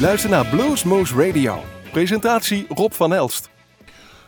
luistert 0.00 0.32
naar 0.32 0.46
Bluesmoose 0.46 1.26
Radio. 1.26 1.64
Presentatie 1.92 2.66
Rob 2.68 2.92
van 2.92 3.14
Elst. 3.14 3.50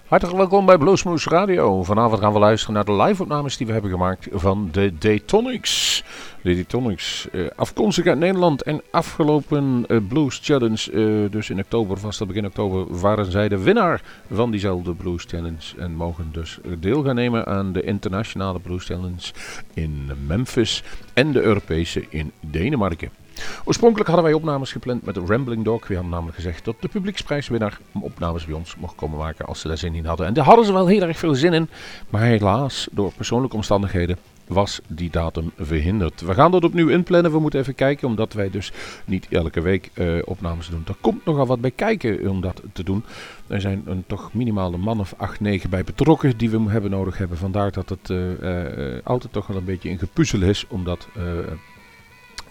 Hartelijk 0.07 0.39
welkom 0.39 0.67
bij 0.67 0.79
Bluesmoose 0.79 1.29
Radio. 1.29 1.83
Vanavond 1.83 2.21
gaan 2.21 2.33
we 2.33 2.39
luisteren 2.39 2.75
naar 2.75 2.85
de 2.85 2.93
live-opnames 2.93 3.57
die 3.57 3.67
we 3.67 3.73
hebben 3.73 3.91
gemaakt 3.91 4.29
van 4.33 4.69
de 4.73 4.99
Daytonics. 4.99 6.05
De 6.43 6.55
Daytonics, 6.55 7.29
eh, 7.31 7.47
afkomstig 7.57 8.07
uit 8.07 8.19
Nederland 8.19 8.63
en 8.63 8.83
afgelopen 8.91 9.85
eh, 9.89 9.97
Blues 10.09 10.41
Challenge, 10.43 10.93
eh, 10.93 11.31
dus 11.31 11.51
in 11.51 11.59
oktober, 11.59 11.99
vast 11.99 12.21
al 12.21 12.27
begin 12.27 12.47
oktober, 12.47 13.01
waren 13.01 13.31
zij 13.31 13.49
de 13.49 13.63
winnaar 13.63 14.03
van 14.31 14.51
diezelfde 14.51 14.95
Blues 14.95 15.25
Challenge. 15.25 15.79
En 15.79 15.95
mogen 15.95 16.29
dus 16.33 16.59
deel 16.79 17.03
gaan 17.03 17.15
nemen 17.15 17.47
aan 17.47 17.73
de 17.73 17.83
internationale 17.83 18.59
Blues 18.59 18.85
Challenge 18.85 19.33
in 19.75 20.11
Memphis 20.27 20.83
en 21.13 21.33
de 21.33 21.43
Europese 21.43 22.07
in 22.09 22.33
Denemarken. 22.41 23.22
Oorspronkelijk 23.65 24.09
hadden 24.09 24.27
wij 24.27 24.35
opnames 24.35 24.73
gepland 24.73 25.05
met 25.05 25.17
Rambling 25.17 25.65
Dog. 25.65 25.87
We 25.87 25.95
hadden 25.95 26.13
namelijk 26.13 26.37
gezegd 26.37 26.65
dat 26.65 26.77
de 26.81 26.89
publieksprijswinnaar 26.89 27.79
opnames 27.93 28.45
bij 28.45 28.55
ons 28.55 28.77
mocht 28.77 28.95
komen 28.95 29.19
maken 29.19 29.47
als 29.47 29.61
ze 29.61 29.69
daar 29.69 29.79
zin 29.79 29.95
in 29.95 30.05
hadden. 30.05 30.27
En 30.27 30.35
daar 30.35 30.45
hadden 30.45 30.65
ze 30.65 30.73
wel 30.73 30.87
heel 30.87 31.03
erg 31.03 31.19
veel 31.19 31.35
zin 31.35 31.53
in. 31.53 31.69
Maar 32.11 32.23
helaas, 32.23 32.89
door 32.91 33.13
persoonlijke 33.17 33.57
omstandigheden, 33.57 34.19
was 34.47 34.81
die 34.87 35.11
datum 35.11 35.51
verhinderd. 35.59 36.21
We 36.21 36.35
gaan 36.35 36.51
dat 36.51 36.65
opnieuw 36.65 36.89
inplannen. 36.89 37.33
We 37.33 37.39
moeten 37.39 37.61
even 37.61 37.75
kijken, 37.75 38.09
omdat 38.09 38.33
wij 38.33 38.51
dus 38.51 38.73
niet 39.05 39.27
elke 39.31 39.61
week 39.61 39.91
uh, 39.95 40.23
opnames 40.25 40.69
doen. 40.69 40.85
Er 40.87 40.97
komt 41.01 41.25
nogal 41.25 41.47
wat 41.47 41.61
bij 41.61 41.71
kijken 41.71 42.29
om 42.29 42.41
dat 42.41 42.63
te 42.73 42.85
doen. 42.85 43.05
Er 43.47 43.61
zijn 43.61 43.83
een 43.87 44.05
toch 44.07 44.35
minimaal 44.35 44.73
een 44.73 44.81
man 44.81 45.01
of 45.01 45.15
8, 45.17 45.41
9 45.41 45.71
bij 45.71 45.85
betrokken 45.85 46.37
die 46.37 46.51
we 46.51 46.71
hebben 46.71 46.91
nodig 46.91 47.19
hebben. 47.19 47.39
Vandaar 47.39 47.73
dat 47.73 47.89
het 47.89 48.11
uh, 48.11 48.41
uh, 48.41 48.99
altijd 49.05 49.33
toch 49.33 49.47
wel 49.47 49.57
een 49.57 49.65
beetje 49.65 49.91
een 49.91 49.99
gepuzzel 49.99 50.43
is 50.43 50.67
om 50.69 50.85
dat 50.85 51.09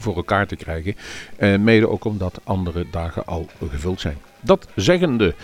voor 0.01 0.15
elkaar 0.15 0.47
te 0.47 0.55
krijgen. 0.55 0.95
Uh, 1.39 1.57
mede 1.57 1.89
ook 1.89 2.05
omdat 2.05 2.39
andere 2.43 2.85
dagen 2.91 3.26
al 3.26 3.48
gevuld 3.70 3.99
zijn. 3.99 4.17
Dat 4.41 4.67
zeggende 4.76 5.35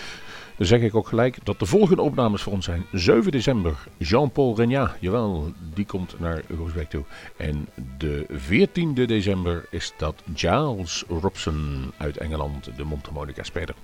zeg 0.58 0.82
ik 0.82 0.96
ook 0.96 1.08
gelijk 1.08 1.38
dat 1.44 1.60
de 1.60 1.66
volgende 1.66 2.02
opnames 2.02 2.42
voor 2.42 2.54
ons 2.54 2.66
zijn. 2.66 2.86
7 2.92 3.32
december, 3.32 3.88
Jean-Paul 3.98 4.56
Regnat, 4.56 4.92
jawel, 5.00 5.52
die 5.74 5.86
komt 5.86 6.20
naar 6.20 6.42
Roosbeek 6.58 6.90
toe. 6.90 7.04
En 7.38 7.68
de 7.98 8.26
14e 8.30 9.06
december 9.06 9.66
is 9.70 9.94
dat 9.98 10.24
Giles 10.36 11.04
Robson 11.08 11.92
uit 11.98 12.18
Engeland, 12.18 12.70
de 12.78 12.84
mondharmonica 12.84 13.44
speler. 13.44 13.76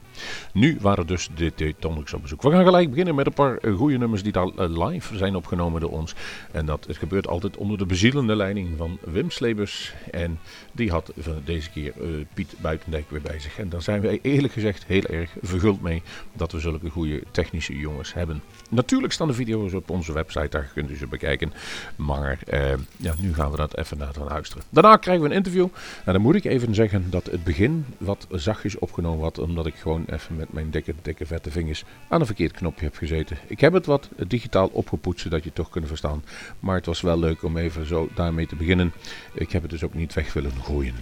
Nu 0.54 0.78
waren 0.82 1.08
dus 1.08 1.30
de 1.36 1.54
Tectonics 1.56 2.14
op 2.14 2.22
bezoek. 2.22 2.42
We 2.42 2.52
gaan 2.52 2.64
gelijk 2.64 2.90
beginnen 2.90 3.16
met 3.16 3.26
een 3.26 3.34
paar 3.34 3.60
goede 3.76 3.98
nummers 3.98 4.24
die 4.24 4.32
daar 4.32 4.48
eh, 4.48 4.88
live 4.88 5.18
zijn 5.18 5.36
opgenomen 5.36 5.82
door 5.82 5.92
ons. 5.92 6.16
En 6.52 6.66
dat 6.66 6.86
het 6.88 6.98
gebeurt 6.98 7.28
altijd 7.28 7.58
onder 7.58 7.78
de 7.78 7.86
bezielende 7.86 8.36
leiding 8.36 8.70
van 8.78 8.98
Wim 9.02 9.30
Slebers. 9.30 9.94
En 10.12 10.40
die 10.72 10.92
had 10.92 11.12
deze 11.46 11.70
keer 11.70 11.94
uh, 12.02 12.26
Piet 12.34 12.56
Buitendijk 12.62 13.10
weer 13.10 13.22
bij 13.22 13.40
zich. 13.40 13.60
En 13.60 13.70
daar 13.70 13.82
zijn 13.82 14.02
wij 14.02 14.20
eerlijk 14.22 14.54
gezegd 14.54 14.86
heel 14.86 15.04
erg 15.04 15.30
verguld 15.42 15.82
mee 15.82 16.02
dat 16.34 16.52
we 16.52 16.60
zulke 16.60 16.90
goede 16.90 17.24
technische 17.32 17.78
jongens 17.78 18.14
hebben. 18.14 18.42
Natuurlijk 18.70 19.14
staan 19.14 19.28
de 19.28 19.34
video's 19.34 19.74
op 19.74 19.90
onze 19.90 20.14
website, 20.14 20.50
daar 20.50 20.72
kunt 20.74 20.90
u 20.90 20.98
ze 20.98 21.08
bekijken. 21.08 21.54
Maar 21.96 22.40
eh, 22.48 22.74
ja, 22.98 23.14
nu 23.20 23.34
gaan 23.34 23.52
we 23.52 23.58
dat 23.58 23.78
even 23.78 23.98
naar 23.98 24.14
luisteren. 24.28 24.64
Daarna 24.70 24.96
krijgen 24.96 25.24
we 25.24 25.30
een 25.30 25.36
interview. 25.36 25.68
En 26.06 26.14
dan 26.14 26.22
moet 26.22 26.36
ik 26.36 26.46
even 26.46 26.76
zeggen 26.76 27.10
dat 27.10 27.26
het 27.26 27.44
begin 27.44 27.86
wat 27.98 28.28
zachtjes 28.32 28.80
opgenomen 28.80 29.24
had, 29.24 29.38
omdat 29.38 29.66
ik 29.66 29.76
gewoon 29.76 30.03
even 30.10 30.36
met 30.36 30.54
mijn 30.54 30.70
dikke, 30.70 30.94
dikke 31.02 31.26
vette 31.26 31.52
vingers 31.52 31.84
aan 32.08 32.20
een 32.20 32.26
verkeerd 32.26 32.52
knopje 32.52 32.86
heb 32.86 32.96
gezeten. 32.96 33.38
Ik 33.48 33.60
heb 33.60 33.74
het 33.74 33.86
wat 33.86 34.10
digitaal 34.28 34.68
opgepoetst, 34.68 35.22
zodat 35.22 35.40
je 35.40 35.46
het 35.46 35.56
toch 35.56 35.70
kunt 35.70 35.88
verstaan. 35.88 36.24
Maar 36.60 36.76
het 36.76 36.86
was 36.86 37.02
wel 37.02 37.20
leuk 37.20 37.44
om 37.44 37.58
even 37.58 37.86
zo 37.86 38.10
daarmee 38.16 38.48
te 38.48 38.56
beginnen. 38.56 38.94
Ik 39.34 39.52
heb 39.52 39.62
het 39.62 39.72
dus 39.72 39.84
ook 39.84 39.94
niet 39.94 40.14
weg 40.14 40.34
willen 40.34 40.64
gooien. 40.64 40.96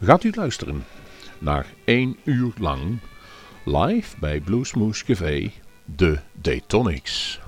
Gaat 0.00 0.24
u 0.24 0.32
luisteren 0.34 0.84
naar 1.38 1.66
één 1.84 2.16
uur 2.24 2.52
lang 2.58 2.98
live 3.64 4.16
bij 4.18 4.40
Bluesmoose 4.40 5.04
Café, 5.04 5.50
de 5.84 6.18
Daytonics. 6.32 7.40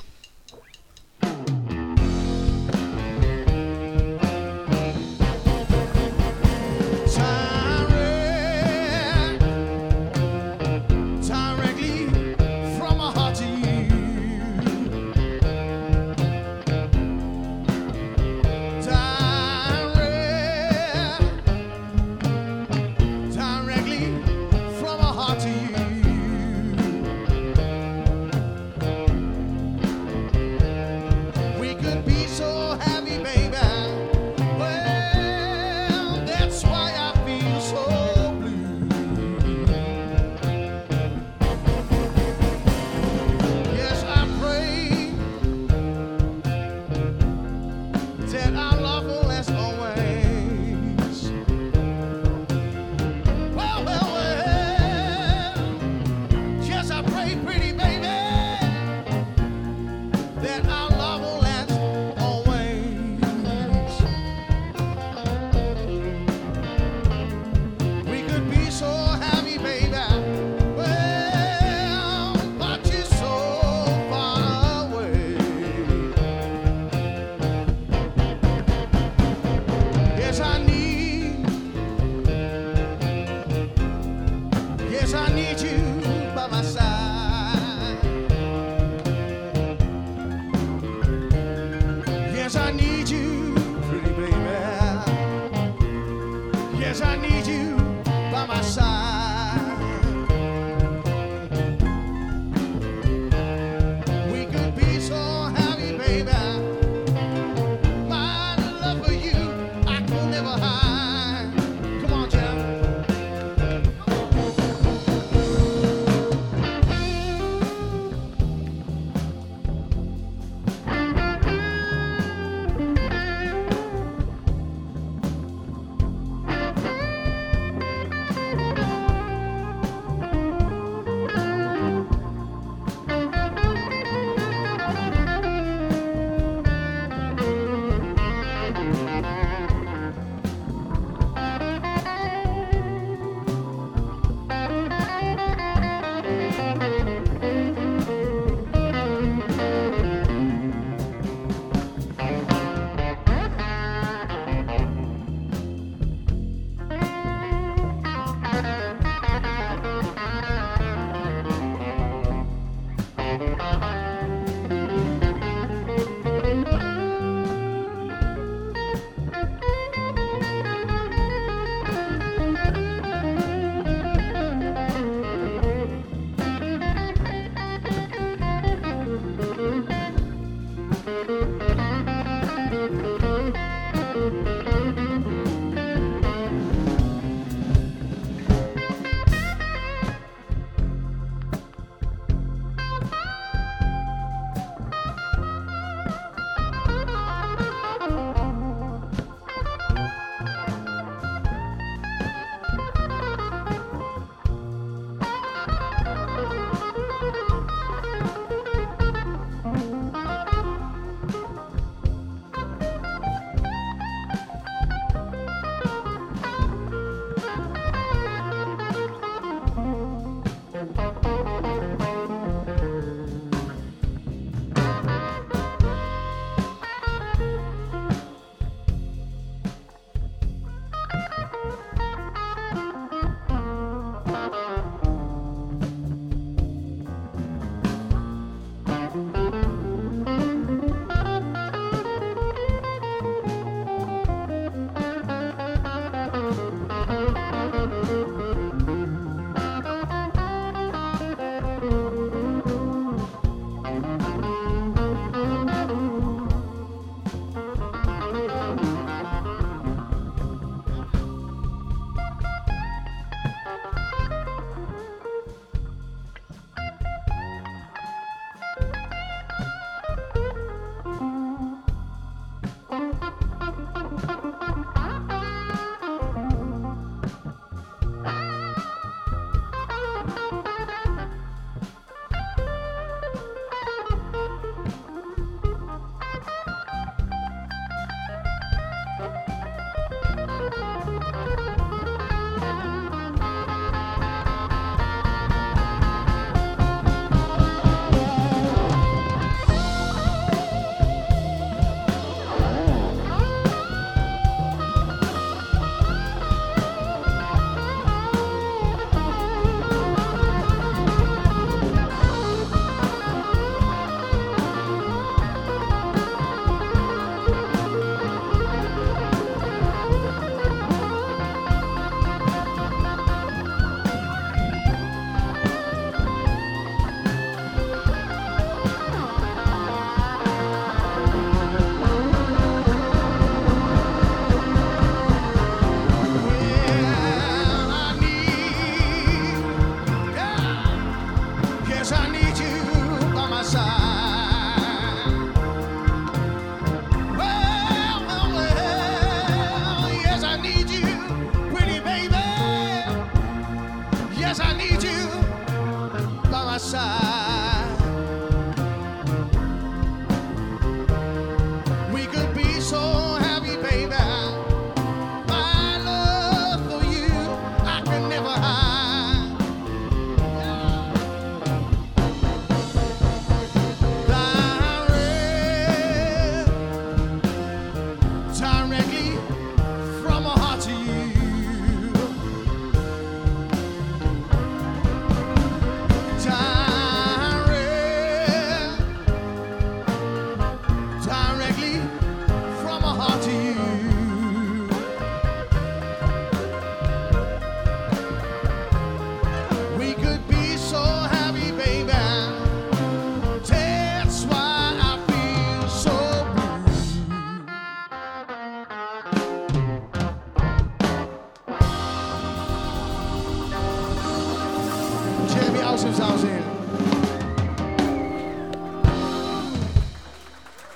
I 97.03 97.17
need. 97.17 97.34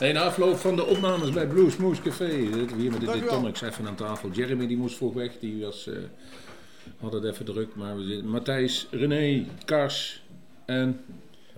In 0.08 0.16
afloop 0.16 0.56
van 0.56 0.76
de 0.76 0.86
opnames 0.86 1.30
bij 1.30 1.46
Blue 1.46 1.70
Smooth 1.70 2.02
Café. 2.02 2.30
Hier 2.76 2.90
met 2.90 3.00
de 3.00 3.12
Ditonics 3.12 3.60
even 3.60 3.86
aan 3.86 3.94
tafel. 3.94 4.30
Jeremy 4.30 4.66
die 4.66 4.76
moest 4.76 4.96
vroeg 4.96 5.14
weg, 5.14 5.32
die 5.40 5.64
was, 5.64 5.86
uh, 5.86 5.94
had 7.00 7.12
het 7.12 7.24
even 7.24 7.44
druk. 7.44 7.74
Maar 7.74 7.96
we 7.96 8.04
zitten. 8.04 8.28
Matthijs, 8.28 8.86
René, 8.90 9.46
Kars 9.64 10.22
en... 10.66 11.00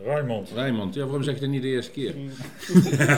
Raymond. 0.04 0.50
Raymond, 0.54 0.95
ja 0.95 1.04
waarom 1.04 1.23
zeg 1.23 1.35
je 1.35 1.40
dat 1.40 1.50
niet 1.50 1.62
de 1.62 1.69
eerste 1.69 1.90
keer? 1.90 2.14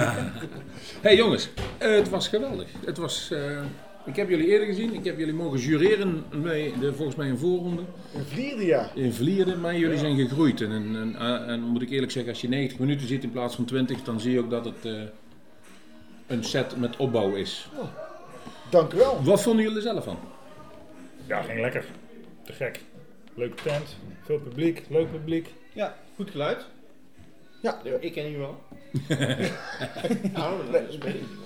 hey 1.06 1.16
jongens, 1.16 1.48
uh, 1.82 1.94
het 1.94 2.08
was 2.08 2.28
geweldig. 2.28 2.68
Het 2.84 2.98
was... 2.98 3.30
Uh, 3.32 3.60
ik 4.04 4.16
heb 4.16 4.28
jullie 4.28 4.46
eerder 4.46 4.66
gezien. 4.66 4.94
Ik 4.94 5.04
heb 5.04 5.18
jullie 5.18 5.34
mogen 5.34 5.58
jureren 5.58 6.24
bij 6.42 6.72
de, 6.80 6.94
volgens 6.94 7.16
mij 7.16 7.28
een 7.28 7.38
voorronde. 7.38 7.82
In 8.14 8.24
Vlierde, 8.24 8.64
ja. 8.64 8.90
In 8.94 9.12
Vlierde, 9.12 9.56
maar 9.56 9.76
jullie 9.76 9.98
zijn 9.98 10.16
gegroeid. 10.16 10.60
En, 10.60 10.70
en, 10.70 11.14
en, 11.18 11.46
en, 11.46 11.60
moet 11.60 11.82
ik 11.82 11.90
eerlijk 11.90 12.12
zeggen, 12.12 12.32
als 12.32 12.40
je 12.40 12.48
90 12.48 12.78
minuten 12.78 13.06
ziet 13.06 13.22
in 13.22 13.30
plaats 13.30 13.54
van 13.54 13.64
20, 13.64 14.02
dan 14.02 14.20
zie 14.20 14.32
je 14.32 14.38
ook 14.38 14.50
dat 14.50 14.64
het 14.64 14.84
uh, 14.84 15.02
een 16.32 16.44
set 16.44 16.76
met 16.76 16.96
opbouw 16.96 17.34
is. 17.34 17.68
Oh, 17.76 17.88
dank 18.70 18.92
u 18.92 18.96
wel. 18.96 19.24
Wat 19.24 19.42
vonden 19.42 19.62
jullie 19.62 19.76
er 19.76 19.82
zelf 19.82 20.04
van? 20.04 20.18
Ja, 21.26 21.42
ging 21.42 21.60
lekker. 21.60 21.84
Te 22.44 22.52
gek. 22.52 22.80
Leuke 23.34 23.62
tent, 23.62 23.96
veel 24.24 24.38
publiek, 24.38 24.82
leuk 24.88 25.10
publiek. 25.10 25.48
Ja, 25.72 25.96
goed 26.16 26.30
geluid. 26.30 26.66
Ja, 27.60 27.80
ik 28.00 28.12
ken 28.12 28.32
u 28.32 28.36
wel. 28.36 28.58
nou, 30.32 30.70
nee, 30.70 30.82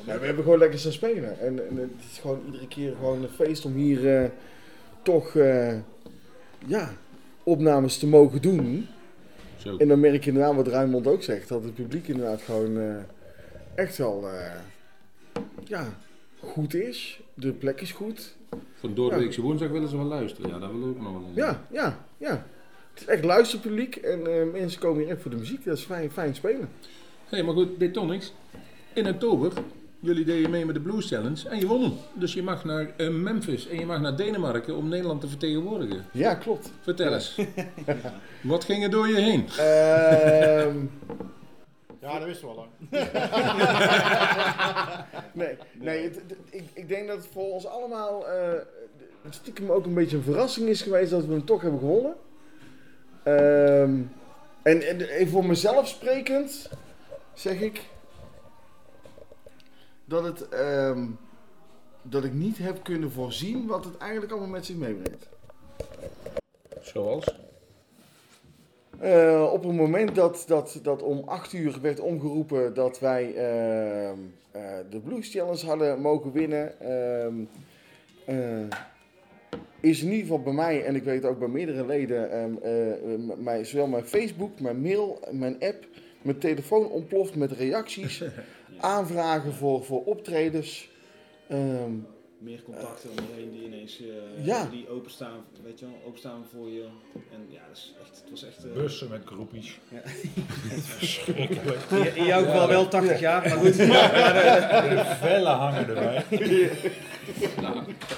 ja, 0.06 0.18
we 0.18 0.26
hebben 0.26 0.44
gewoon 0.44 0.58
lekker 0.58 0.78
staan 0.78 0.92
spelen. 0.92 1.40
En, 1.40 1.68
en, 1.68 1.76
het 1.76 2.12
is 2.12 2.18
gewoon 2.18 2.42
iedere 2.46 2.68
keer 2.68 2.94
gewoon 2.96 3.22
een 3.22 3.28
feest 3.28 3.64
om 3.64 3.74
hier 3.74 4.22
uh, 4.22 4.28
toch 5.02 5.34
uh, 5.34 5.74
ja, 6.66 6.92
opnames 7.42 7.98
te 7.98 8.06
mogen 8.06 8.42
doen. 8.42 8.88
Zo. 9.56 9.76
En 9.76 9.88
dan 9.88 10.00
merk 10.00 10.24
je 10.24 10.30
inderdaad 10.30 10.54
wat 10.54 10.68
Ruimond 10.68 11.06
ook 11.06 11.22
zegt, 11.22 11.48
dat 11.48 11.62
het 11.62 11.74
publiek 11.74 12.08
inderdaad 12.08 12.42
gewoon 12.42 12.76
uh, 12.76 12.96
echt 13.74 13.96
wel 13.96 14.24
ja, 15.64 15.98
goed 16.40 16.74
is. 16.74 17.20
De 17.34 17.52
plek 17.52 17.80
is 17.80 17.92
goed. 17.92 18.36
Van 18.74 18.94
doordeweekse 18.94 19.42
woensdag 19.42 19.68
willen 19.68 19.88
ze 19.88 19.96
wel 19.96 20.06
luisteren. 20.06 20.50
Ja, 20.50 20.58
dat 20.58 20.70
willen 20.70 20.92
we 20.92 20.94
ook 20.94 21.02
nog 21.02 21.12
wel. 21.12 21.30
Ja, 21.34 21.66
ja, 21.70 22.06
ja. 22.18 22.46
Het 22.92 23.00
is 23.00 23.06
echt 23.06 23.24
luisterpubliek 23.24 23.96
en 23.96 24.26
eh, 24.26 24.52
mensen 24.52 24.80
komen 24.80 25.02
hier 25.02 25.10
echt 25.10 25.22
voor 25.22 25.30
de 25.30 25.36
muziek. 25.36 25.64
Dat 25.64 25.76
is 25.76 25.84
fijn, 25.84 26.10
fijn 26.10 26.34
spelen. 26.34 26.68
Hé, 27.28 27.42
maar 27.42 27.54
goed, 27.54 27.78
Detonics. 27.78 28.32
In 28.92 29.08
oktober, 29.08 29.52
jullie 30.00 30.24
deden 30.24 30.50
mee 30.50 30.66
met 30.66 30.74
de 30.74 30.80
Blues 30.80 31.08
Challenge 31.08 31.48
en 31.48 31.58
je 31.58 31.66
won. 31.66 31.98
Dus 32.14 32.34
je 32.34 32.42
mag 32.42 32.64
naar 32.64 32.94
eh, 32.96 33.08
Memphis 33.08 33.68
en 33.68 33.78
je 33.78 33.86
mag 33.86 34.00
naar 34.00 34.16
Denemarken 34.16 34.76
om 34.76 34.88
Nederland 34.88 35.20
te 35.20 35.28
vertegenwoordigen. 35.28 36.04
Ja, 36.12 36.34
klopt. 36.34 36.72
Vertel 36.80 37.12
eens. 37.12 37.40
Wat 38.42 38.64
ging 38.64 38.82
er 38.82 38.90
door 38.90 39.08
je 39.08 39.20
heen? 39.20 39.48
Ehm, 39.58 40.76
Ja, 42.06 42.18
dat 42.18 42.28
wisten 42.28 42.48
we 42.48 42.54
al 42.54 42.56
lang. 42.56 42.70
nee, 45.32 45.56
nee 45.72 46.02
het- 46.02 46.14
het- 46.14 46.36
ik, 46.50 46.64
ik 46.72 46.88
denk 46.88 47.08
dat 47.08 47.16
het 47.16 47.26
voor 47.26 47.52
ons 47.52 47.66
allemaal 47.66 48.28
eh, 48.28 48.60
stiekem 49.30 49.70
ook 49.70 49.84
een 49.86 49.94
beetje 49.94 50.16
een 50.16 50.22
verrassing 50.22 50.68
is 50.68 50.82
geweest 50.82 51.10
dat 51.10 51.25
we 51.25 51.32
hem 51.32 51.44
toch 51.44 51.62
hebben 51.62 51.80
gewonnen. 51.80 52.14
Ehm, 53.22 54.00
en, 54.62 54.88
en 54.88 55.00
even 55.00 55.32
voor 55.32 55.46
mezelf 55.46 55.88
sprekend 55.88 56.70
zeg 57.34 57.60
ik 57.60 57.80
dat, 60.04 60.25
het, 60.25 60.48
ehm, 60.48 61.06
dat 62.02 62.25
ik 62.25 62.32
niet 62.32 62.58
heb 62.58 62.82
kunnen 62.84 63.12
voorzien 63.12 63.66
wat 63.66 63.84
het 63.84 63.96
eigenlijk 63.96 64.32
allemaal 64.32 64.50
met 64.50 64.66
zich 64.66 64.76
meebrengt. 64.76 65.28
Zoals? 66.80 67.34
Eh, 68.98 69.50
op 69.52 69.64
het 69.64 69.72
moment 69.72 70.14
dat, 70.14 70.44
dat, 70.46 70.80
dat 70.82 71.02
om 71.02 71.22
8 71.24 71.52
uur 71.52 71.78
werd 71.80 72.00
omgeroepen 72.00 72.74
dat 72.74 72.98
wij 72.98 73.34
ehm, 73.34 74.18
eh, 74.50 74.62
de 74.90 75.00
Blues 75.00 75.30
Challenge 75.30 75.66
hadden 75.66 76.00
mogen 76.00 76.32
winnen, 76.32 76.80
ehm, 76.80 77.34
eh, 78.24 78.78
is 79.80 80.02
in 80.02 80.10
ieder 80.10 80.20
geval 80.20 80.42
bij 80.42 80.52
mij, 80.52 80.84
en 80.84 80.94
ik 80.94 81.02
weet 81.02 81.24
ook 81.24 81.38
bij 81.38 81.48
meerdere 81.48 81.86
leden, 81.86 82.30
ehm, 82.30 82.56
eh, 82.62 83.36
mijn, 83.38 83.66
zowel 83.66 83.86
mijn 83.86 84.04
Facebook, 84.04 84.60
mijn 84.60 84.80
mail, 84.80 85.20
mijn 85.30 85.56
app, 85.60 85.86
mijn 86.22 86.38
telefoon 86.38 86.90
ontploft 86.90 87.34
met 87.34 87.52
reacties, 87.52 88.24
aanvragen 88.80 89.52
voor, 89.52 89.84
voor 89.84 90.04
optredens. 90.04 90.90
Meer 92.38 92.62
contacten 92.62 93.10
om 93.10 93.16
je 93.16 93.34
heen 93.34 93.50
die 93.50 93.64
ineens 93.64 94.00
eh, 94.00 94.46
Ja. 94.46 94.66
die 94.70 94.88
openstaan, 94.88 95.44
weet 95.64 95.78
je 95.78 95.86
wel, 95.86 95.94
openstaan 96.06 96.44
voor 96.52 96.68
je. 96.68 96.86
En 97.32 97.46
ja, 97.48 97.60
dat 97.68 97.76
is 97.76 97.94
echt, 98.02 98.20
het 98.20 98.30
was 98.30 98.44
echt... 98.44 98.64
eh, 98.64 98.72
Bussen 98.72 99.08
met 99.08 99.22
groepjes. 99.24 99.78
Ja. 99.88 100.00
Verschrikkelijk. 100.98 101.80
in, 101.90 102.16
in 102.16 102.24
jouw 102.24 102.44
geval 102.44 102.68
wel 102.68 102.88
80 102.88 103.20
jaar, 103.20 103.40
maar 103.48 103.50
goed. 103.58 103.76
De 103.76 105.16
vellen 105.20 105.52
hangen 105.54 105.88
erbij. 105.88 106.24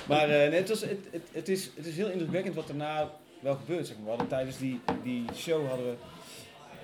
Maar 0.08 0.22
eh, 0.28 0.48
nee, 0.50 0.58
het, 0.60 0.68
was, 0.68 0.80
het, 0.80 0.98
het, 1.10 1.22
het, 1.32 1.48
is, 1.48 1.70
het 1.74 1.86
is 1.86 1.96
heel 1.96 2.08
indrukwekkend 2.10 2.54
wat 2.54 2.66
daarna 2.66 3.10
wel 3.40 3.54
gebeurt. 3.54 3.86
Zeg 3.86 3.96
maar. 3.96 4.04
We 4.04 4.10
hadden 4.10 4.28
tijdens 4.28 4.58
die, 4.58 4.80
die 5.02 5.24
show 5.34 5.68
hadden 5.68 5.86
we, 5.86 5.96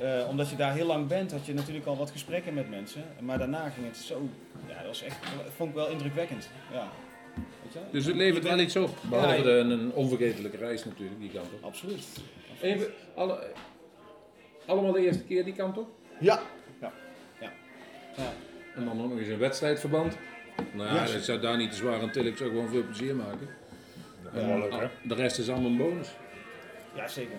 eh, 0.07 0.29
omdat 0.29 0.51
je 0.51 0.57
daar 0.57 0.75
heel 0.75 0.87
lang 0.87 1.07
bent, 1.07 1.33
had 1.33 1.47
je 1.47 1.55
natuurlijk 1.55 1.87
al 1.87 1.97
wat 1.97 2.11
gesprekken 2.11 2.55
met 2.55 2.71
mensen. 2.71 3.05
Maar 3.21 3.39
daarna 3.39 3.69
ging 3.71 3.87
het 3.87 3.97
zo, 3.97 4.29
ja, 4.69 4.77
dat 4.79 4.87
was 4.87 5.03
echt, 5.03 5.17
dat 5.23 5.53
vond 5.57 5.69
ik 5.69 5.75
wel 5.75 5.89
indrukwekkend. 5.89 6.49
Ja. 6.73 6.89
Dus 7.91 8.05
het 8.07 8.17
levert 8.17 8.45
wel 8.45 8.59
iets 8.59 8.77
op. 8.77 8.91
Behalve 9.11 9.37
Ja, 9.37 9.43
de, 9.43 9.51
een 9.51 9.93
onvergetelijke 9.93 10.57
reis 10.57 10.85
natuurlijk, 10.85 11.21
die 11.21 11.31
kant 11.31 11.47
op. 11.53 11.65
Absoluut. 11.65 12.05
Even, 12.61 12.87
alle, 13.15 13.39
allemaal 14.67 14.93
de 14.93 15.01
eerste 15.05 15.25
keer 15.25 15.45
die 15.45 15.55
kant 15.55 15.79
op? 15.79 15.89
ja, 16.21 16.41
Ja. 16.81 18.33
En 18.77 18.85
dan 18.85 19.03
ook 19.03 19.09
nog 19.09 19.19
eens 19.19 19.29
een 19.29 19.39
wedstrijdverband. 19.39 20.17
Nou 20.73 20.89
ja, 20.89 21.05
Ja. 21.05 21.13
dat 21.13 21.25
zou 21.25 21.41
daar 21.41 21.57
niet 21.57 21.71
te 21.71 21.77
zwaar 21.77 22.01
aan 22.03 22.11
tillen. 22.11 22.31
Ik 22.31 22.37
zou 22.37 22.51
gewoon 22.51 22.69
veel 22.69 22.85
plezier 22.85 23.17
maken. 23.17 23.49
Wel 24.33 24.59
leuk, 24.59 24.73
hè? 24.73 24.87
De 25.09 25.15
rest 25.15 25.39
is 25.39 25.49
allemaal 25.49 25.71
een 25.71 25.77
bonus. 25.77 26.09
ja, 26.97 27.09
zeker. 27.09 27.37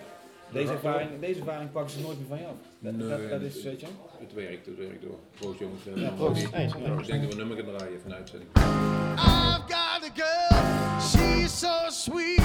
Deze 0.52 0.72
ervaring, 0.72 1.10
deze 1.20 1.38
ervaring 1.40 1.72
pakken 1.72 1.92
ze 1.92 2.00
nooit 2.00 2.18
meer 2.18 2.26
van 2.38 2.46
af. 2.46 2.54
Dat, 2.78 2.92
Nee, 2.92 3.08
dat, 3.08 3.20
dat 3.20 3.30
dat 3.30 3.40
is, 3.40 3.62
weet 3.62 3.80
je 3.80 3.86
wel. 3.86 4.10
Het 4.20 4.32
werkt, 4.34 4.66
het 4.66 4.76
werkt 4.76 5.02
door. 5.02 5.18
Proost 5.38 5.58
jongens. 5.58 5.80
Ja, 5.94 6.10
proost. 6.10 6.42
Ik 6.42 6.50
denk 6.52 6.72
dat 6.72 6.80
we 7.10 7.30
een 7.30 7.36
nummer 7.36 7.56
gaan 7.56 7.76
draaien 7.76 8.00
van 8.00 8.10
de 8.10 8.16
uitzending. 8.16 8.50
A 10.06 10.10
girl, 10.10 11.00
she's 11.00 11.50
so 11.50 11.88
sweet, 11.90 12.40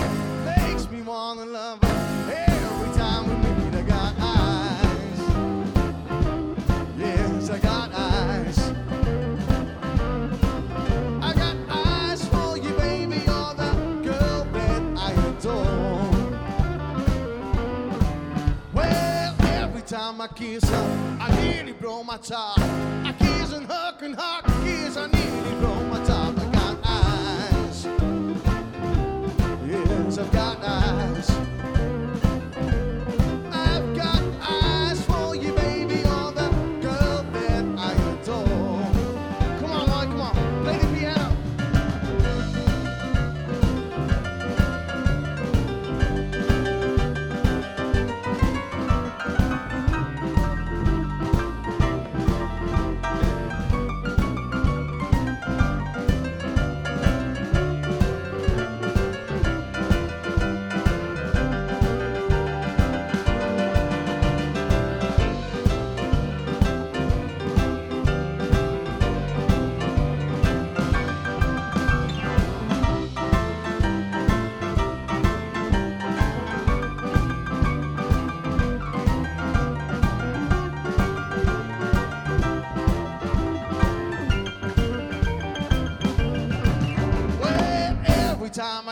makes 0.45 0.89
me 0.89 1.03
wanna 1.03 1.45
love 1.45 1.79
her 1.83 2.33
every 2.47 2.91
time 2.97 3.27
we 3.27 3.35
meet. 3.35 3.75
I 3.75 3.81
got 3.83 4.15
eyes, 4.19 5.19
yes, 6.97 7.49
I 7.51 7.59
got 7.59 7.91
eyes. 7.93 8.57
I 11.21 11.33
got 11.35 11.55
eyes 11.69 12.25
for 12.29 12.57
you, 12.57 12.71
baby. 12.79 13.17
You're 13.27 13.53
the 13.53 13.71
girl 14.05 14.47
that 14.53 14.81
I 14.97 15.11
adore. 15.29 16.09
Well, 18.73 19.35
every 19.41 19.83
time 19.83 20.19
I 20.19 20.27
kiss 20.29 20.63
her, 20.63 21.17
I 21.19 21.29
nearly 21.43 21.73
blow 21.73 22.03
my 22.03 22.17
top. 22.17 22.57
I 22.57 23.13
kiss 23.19 23.51
and 23.53 23.67
hug 23.67 24.01
and 24.01 24.15
hug, 24.17 24.45
kiss, 24.63 24.97
I 24.97 25.05
nearly 25.05 25.20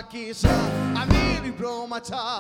kisah, 0.09 0.49
I 0.97 1.05
nearly 1.05 1.51
broke 1.51 1.87
my 1.87 1.99
tie. 1.99 2.38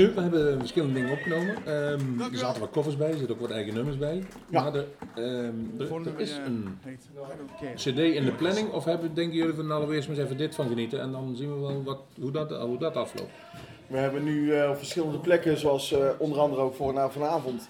Nu, 0.00 0.12
we 0.14 0.20
hebben 0.20 0.58
verschillende 0.58 0.94
dingen 0.94 1.12
opgenomen. 1.12 1.56
Ehm, 1.66 2.20
er 2.32 2.38
zaten 2.38 2.60
wat 2.60 2.70
covers 2.70 2.96
bij, 2.96 3.10
er 3.10 3.18
zitten 3.18 3.34
ook 3.34 3.40
wat 3.40 3.50
eigen 3.50 3.74
nummers 3.74 3.98
bij. 3.98 4.24
Ja. 4.48 4.62
Maar 4.62 4.74
er, 4.74 4.86
ehm, 5.14 5.54
er, 5.78 5.86
Volgende 5.86 6.10
er 6.10 6.20
is 6.20 6.38
eh, 6.38 6.44
een 6.44 6.78
cd 7.74 7.98
in 7.98 8.24
de 8.24 8.32
planning. 8.32 8.72
Of 8.72 8.84
hebben, 8.84 9.14
denken 9.14 9.36
jullie 9.36 9.54
van 9.54 9.66
nou, 9.66 9.94
eerst 9.94 10.08
maar 10.08 10.16
eens 10.16 10.26
even 10.26 10.38
dit 10.38 10.54
van 10.54 10.68
genieten. 10.68 11.00
En 11.00 11.12
dan 11.12 11.36
zien 11.36 11.54
we 11.54 11.60
wel 11.60 11.82
wat, 11.82 12.00
hoe, 12.20 12.30
dat, 12.30 12.50
hoe 12.50 12.78
dat 12.78 12.96
afloopt. 12.96 13.30
We 13.90 13.98
hebben 13.98 14.24
nu 14.24 14.54
eh, 14.54 14.70
op 14.70 14.76
verschillende 14.76 15.18
plekken, 15.18 15.58
zoals 15.58 15.92
eh, 15.92 16.08
onder 16.18 16.38
andere 16.38 16.62
ook 16.62 16.74
voor 16.74 16.92
na 16.92 17.10
vanavond, 17.10 17.68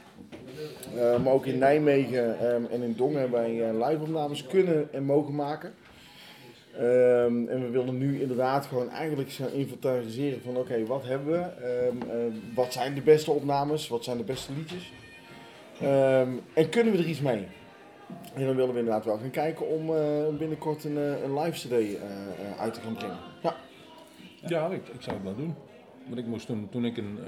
eh, 0.97 1.23
maar 1.23 1.33
ook 1.33 1.47
in 1.47 1.59
Nijmegen 1.59 2.39
ehm, 2.39 2.65
en 2.71 2.83
in 2.83 2.95
Dongen 2.97 3.21
hebben 3.21 3.41
wij 3.41 3.75
live-opnames 3.89 4.47
kunnen 4.47 4.93
en 4.93 5.05
mogen 5.05 5.35
maken. 5.35 5.75
Ehm, 6.77 7.49
en 7.49 7.61
we 7.61 7.69
willen 7.71 7.99
nu 7.99 8.21
inderdaad 8.21 8.67
gewoon 8.67 8.91
eigenlijk 8.91 9.31
gaan 9.31 9.53
inventariseren 9.53 10.41
van 10.43 10.57
oké, 10.57 10.87
wat 10.87 11.05
hebben 11.05 11.33
we? 11.33 11.39
Ehm, 11.39 12.11
eh, 12.11 12.17
wat 12.55 12.73
zijn 12.73 12.95
de 12.95 13.01
beste 13.01 13.31
opnames? 13.31 13.89
Wat 13.89 14.05
zijn 14.05 14.17
de 14.17 14.25
beste 14.25 14.53
liedjes? 14.53 14.93
Ehm, 15.81 16.29
en 16.55 16.69
kunnen 16.69 16.93
we 16.93 16.99
er 16.99 17.09
iets 17.09 17.21
mee? 17.21 17.47
En 18.35 18.47
dan 18.47 18.57
willen 18.57 18.73
we 18.73 18.79
inderdaad 18.79 19.05
wel 19.05 19.19
gaan 19.19 19.31
kijken 19.31 19.69
om 19.69 19.97
eh, 19.97 20.39
binnenkort 20.39 20.85
een, 20.85 20.97
eh, 20.97 21.23
een 21.23 21.39
live 21.39 21.69
cd 21.69 21.99
uit 22.59 22.75
te 22.75 22.81
gaan 22.81 22.95
brengen. 22.95 23.19
Ja. 23.43 23.57
Ja, 24.47 24.67
ik, 24.67 24.89
ik 24.89 25.01
zou 25.01 25.17
het 25.17 25.25
wel 25.25 25.37
doen. 25.37 25.55
Want 26.07 26.19
ik 26.19 26.27
moest 26.27 26.47
toen, 26.47 26.69
toen 26.71 26.85
ik 26.85 26.97
een 26.97 27.19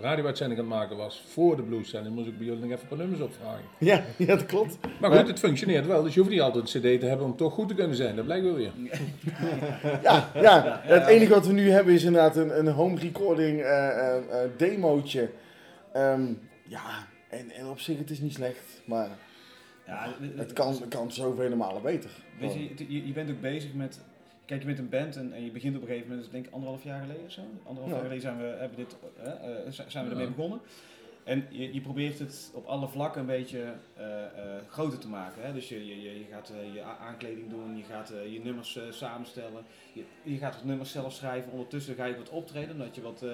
radio-uitzending 0.00 0.60
aan 0.60 0.66
het 0.66 0.74
maken 0.76 0.96
was 0.96 1.22
voor 1.26 1.56
de 1.56 1.62
blueszending, 1.62 2.14
moest 2.14 2.26
ik 2.28 2.36
bij 2.38 2.46
jullie 2.46 2.60
nog 2.60 2.70
even 2.70 2.82
een 2.82 2.88
paar 2.88 2.98
nummers 2.98 3.20
opvragen. 3.20 3.64
Ja, 3.78 4.04
ja, 4.16 4.26
dat 4.26 4.46
klopt. 4.46 4.78
Maar 5.00 5.10
goed, 5.12 5.26
het 5.28 5.38
functioneert 5.38 5.86
wel. 5.86 6.02
Dus 6.02 6.14
je 6.14 6.20
hoeft 6.20 6.32
niet 6.32 6.40
altijd 6.40 6.74
een 6.74 6.80
cd 6.80 7.00
te 7.00 7.06
hebben 7.06 7.26
om 7.26 7.36
toch 7.36 7.52
goed 7.54 7.68
te 7.68 7.74
kunnen 7.74 7.96
zijn. 7.96 8.16
Dat 8.16 8.24
blijkt 8.24 8.44
wel 8.44 8.54
weer. 8.54 8.72
Ja, 10.02 10.30
ja. 10.34 10.80
het 10.82 11.06
enige 11.06 11.32
wat 11.32 11.46
we 11.46 11.52
nu 11.52 11.70
hebben 11.70 11.94
is 11.94 12.04
inderdaad 12.04 12.36
een, 12.36 12.58
een 12.58 12.68
home 12.68 12.98
recording 12.98 13.60
eh, 13.60 13.88
eh, 13.88 14.16
eh, 14.16 14.50
demootje. 14.56 15.30
Ehm, 15.92 16.22
ja, 16.64 17.06
en, 17.28 17.50
en 17.50 17.66
op 17.66 17.80
zich 17.80 17.98
het 17.98 18.10
is 18.10 18.20
niet 18.20 18.32
slecht, 18.34 18.82
maar 18.84 19.08
Ja, 19.86 20.14
het 20.36 20.52
kan, 20.52 20.68
het 20.72 20.88
kan 20.88 21.12
zoveel 21.12 21.56
malen 21.56 21.82
beter. 21.82 22.10
Weet 22.40 22.52
je, 22.54 22.68
het- 22.68 22.78
je, 22.88 23.06
je 23.06 23.12
bent 23.12 23.30
ook 23.30 23.40
bezig 23.40 23.74
met. 23.74 24.00
Kijk, 24.48 24.60
je 24.60 24.66
bent 24.66 24.78
een 24.78 24.88
band 24.88 25.16
en, 25.16 25.32
en 25.32 25.44
je 25.44 25.50
begint 25.50 25.76
op 25.76 25.80
een 25.82 25.88
gegeven 25.88 26.08
moment, 26.08 26.26
dus 26.26 26.36
ik 26.36 26.42
denk 26.42 26.54
anderhalf 26.54 26.84
jaar 26.84 27.00
geleden 27.00 27.30
zo. 27.30 27.40
Anderhalf 27.64 27.86
Ja. 27.86 27.94
jaar 27.94 28.02
geleden 28.02 28.22
zijn 28.22 28.38
we, 28.38 28.44
hebben 28.44 28.76
dit, 28.76 28.96
eh, 29.22 29.84
zijn 29.88 30.04
we 30.04 30.10
ermee 30.10 30.26
begonnen. 30.26 30.60
En 31.24 31.46
je, 31.50 31.74
je 31.74 31.80
probeert 31.80 32.18
het 32.18 32.50
op 32.54 32.66
alle 32.66 32.88
vlakken 32.88 33.20
een 33.20 33.26
beetje 33.26 33.72
eh, 33.96 34.24
eh, 34.24 34.62
groter 34.68 34.98
te 34.98 35.08
maken. 35.08 35.42
Hè? 35.42 35.52
Dus 35.52 35.68
je, 35.68 35.86
je, 35.86 36.18
je 36.18 36.24
gaat 36.30 36.52
je 36.72 36.82
aankleding 36.82 37.50
doen, 37.50 37.76
je 37.76 37.82
gaat 37.82 38.12
je 38.30 38.40
nummers 38.44 38.78
samenstellen. 38.90 39.64
Je, 39.92 40.04
je 40.22 40.36
gaat 40.36 40.54
het 40.54 40.64
nummers 40.64 40.90
zelf 40.92 41.12
schrijven. 41.12 41.52
Ondertussen 41.52 41.94
ga 41.94 42.04
je 42.04 42.16
wat 42.16 42.30
optreden, 42.30 42.70
omdat 42.72 42.94
je 42.94 43.02
wat 43.02 43.24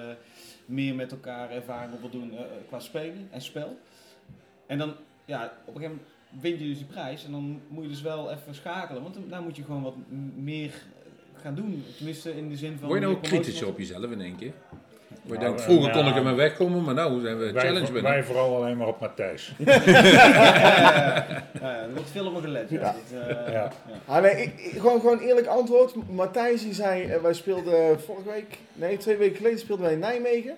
meer 0.65 0.95
met 0.95 1.11
elkaar 1.11 1.51
ervaring 1.51 1.93
op 1.93 1.99
wil 1.99 2.09
doen 2.09 2.33
qua 2.67 2.79
spelen 2.79 3.27
en 3.31 3.41
spel. 3.41 3.77
En 4.67 4.77
dan, 4.77 4.93
ja, 5.25 5.43
op 5.45 5.75
een 5.75 5.81
gegeven 5.81 5.81
moment 5.81 6.41
win 6.41 6.59
je 6.59 6.67
dus 6.67 6.77
die 6.77 6.87
prijs 6.87 7.25
en 7.25 7.31
dan 7.31 7.61
moet 7.67 7.83
je 7.83 7.89
dus 7.89 8.01
wel 8.01 8.31
even 8.31 8.55
schakelen. 8.55 9.01
Want 9.01 9.13
dan, 9.13 9.29
dan 9.29 9.43
moet 9.43 9.55
je 9.55 9.63
gewoon 9.63 9.83
wat 9.83 9.95
meer 10.35 10.73
gaan 11.45 11.55
doen. 11.55 11.83
Tenminste 11.97 12.37
in 12.37 12.49
de 12.49 12.55
zin 12.57 12.77
van... 12.79 12.87
Word 12.87 12.99
je 12.99 13.05
nou 13.07 13.19
kritisch 13.21 13.63
op 13.63 13.77
jezelf 13.77 14.11
in 14.11 14.21
één 14.21 14.35
keer? 14.35 14.51
Nou, 15.21 15.39
denkt, 15.39 15.59
eh, 15.59 15.65
vroeger 15.65 15.87
ja. 15.87 15.93
kon 15.93 16.07
ik 16.07 16.15
ermee 16.15 16.33
wegkomen, 16.33 16.83
maar 16.83 16.93
nou 16.93 17.21
zijn 17.21 17.37
we 17.37 17.51
Wij, 17.51 17.63
challenge 17.63 17.91
wij 17.91 18.01
winnen. 18.01 18.25
vooral 18.25 18.55
alleen 18.55 18.77
maar 18.77 18.87
op 18.87 18.99
Matthijs. 18.99 19.53
Ja, 21.61 21.81
er 21.81 21.93
wordt 21.93 22.09
veel 22.09 22.25
op 22.25 22.33
me 22.33 22.41
gelet. 22.41 22.69
Ja. 22.69 22.95
Eh, 23.11 23.29
Ja. 23.29 23.51
ja. 23.51 23.71
Ah, 24.05 24.21
nee, 24.21 24.31
ik, 24.43 24.59
ik- 24.59 24.71
gewoon, 24.79 24.99
gewoon 24.99 25.19
eerlijk 25.19 25.47
antwoord. 25.47 25.93
Matthijs 26.11 26.61
die 26.61 26.73
zei, 26.73 27.03
eh, 27.05 27.21
wij 27.21 27.33
speelden 27.33 28.01
vorige 28.01 28.29
week, 28.29 28.57
nee 28.73 28.97
twee 28.97 29.17
weken 29.17 29.35
geleden 29.35 29.59
speelden 29.59 29.85
wij 29.85 29.93
in 29.93 29.99
Nijmegen. 29.99 30.55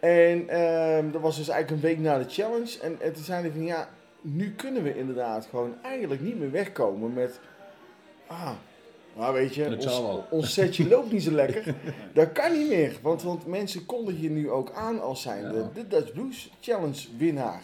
En 0.00 0.48
ehm, 0.48 1.10
dat 1.10 1.20
was 1.20 1.36
dus 1.36 1.48
eigenlijk 1.48 1.82
een 1.82 1.88
week 1.88 1.98
na 1.98 2.18
de 2.18 2.28
challenge. 2.28 2.78
En, 2.82 2.96
en 3.00 3.12
toen 3.12 3.24
zei 3.24 3.40
hij 3.40 3.50
van 3.50 3.64
ja, 3.64 3.88
nu 4.20 4.54
kunnen 4.56 4.82
we 4.82 4.98
inderdaad 4.98 5.46
gewoon 5.50 5.74
eigenlijk 5.82 6.20
niet 6.20 6.38
meer 6.38 6.50
wegkomen 6.50 7.12
met... 7.12 7.40
Ah, 8.26 8.50
nou 9.18 9.34
weet 9.34 9.54
je, 9.54 9.76
ons, 9.76 10.00
ons 10.30 10.52
setje 10.52 10.88
loopt 10.88 11.12
niet 11.12 11.22
zo 11.22 11.30
lekker. 11.30 11.74
Dat 12.14 12.32
kan 12.32 12.58
niet 12.58 12.68
meer. 12.68 12.98
Want, 13.02 13.22
want 13.22 13.46
mensen 13.46 13.86
kondigen 13.86 14.22
je 14.22 14.30
nu 14.30 14.50
ook 14.50 14.72
aan 14.72 15.00
als 15.00 15.22
zijnde 15.22 15.58
Ja. 15.58 15.70
de 15.74 15.88
Dutch 15.88 16.12
Blues 16.12 16.50
Challenge 16.60 17.16
winnaar. 17.16 17.62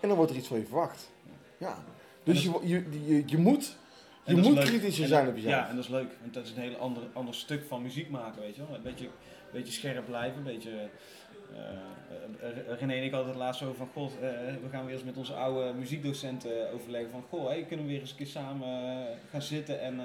En 0.00 0.08
dan 0.08 0.16
wordt 0.16 0.32
er 0.32 0.38
iets 0.38 0.48
van 0.48 0.58
je 0.58 0.64
verwacht. 0.64 1.10
Ja. 1.58 1.84
Dus 2.24 2.42
je, 2.42 2.50
je, 2.62 2.84
je, 3.06 3.22
je 3.26 3.38
moet, 3.38 3.76
je 4.24 4.36
moet 4.36 4.58
kritischer 4.58 5.06
zijn 5.06 5.28
op 5.28 5.34
jezelf. 5.34 5.54
Ja, 5.54 5.68
en 5.68 5.74
dat 5.74 5.84
is 5.84 5.90
leuk. 5.90 6.10
Want 6.20 6.34
dat 6.34 6.44
is 6.44 6.50
een 6.50 6.62
heel 6.62 6.76
ander, 6.76 7.02
ander 7.12 7.34
stuk 7.34 7.62
van 7.68 7.82
muziek 7.82 8.10
maken, 8.10 8.42
weet 8.42 8.56
je 8.56 8.62
wel. 8.66 8.76
Een 8.76 8.82
beetje, 8.82 9.08
beetje 9.52 9.72
scherp 9.72 10.06
blijven, 10.06 10.38
een 10.38 10.44
beetje... 10.44 10.70
eh, 11.54 12.48
eh, 12.48 12.78
René 12.78 12.94
en 12.94 13.04
ik 13.04 13.10
hadden 13.10 13.28
het 13.30 13.38
laatst 13.38 13.62
over 13.62 13.74
van, 13.76 13.88
god, 13.92 14.12
eh, 14.12 14.28
we 14.62 14.68
gaan 14.70 14.84
weer 14.84 14.94
eens 14.94 15.04
met 15.04 15.16
onze 15.16 15.32
oude 15.34 15.72
muziekdocent 15.78 16.44
eh, 16.44 16.74
overleggen 16.74 17.10
van, 17.10 17.24
goh, 17.28 17.46
hey, 17.48 17.64
kunnen 17.64 17.86
we 17.86 17.92
weer 17.92 18.00
eens 18.00 18.10
een 18.10 18.16
keer 18.16 18.26
samen 18.26 19.06
gaan 19.30 19.42
zitten 19.42 19.80
en, 19.80 20.00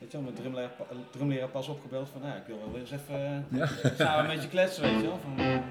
weet 0.00 0.10
je 0.12 0.16
wel, 0.16 0.26
met 0.26 0.36
drumleraar, 0.36 0.70
drumleraar 1.10 1.48
pas 1.48 1.68
opgebeld 1.68 2.08
van, 2.08 2.20
nou, 2.20 2.36
ik 2.36 2.46
wil 2.46 2.58
wel 2.58 2.70
weer 2.72 2.80
eens 2.80 2.90
even 2.90 3.46
Ja. 3.50 3.62
eh, 3.82 3.90
samen 3.98 4.26
met 4.26 4.42
je 4.42 4.48
kletsen, 4.48 4.82
weet 4.82 5.00
je 5.00 5.06
wel. 5.06 5.18
Van, 5.18 5.62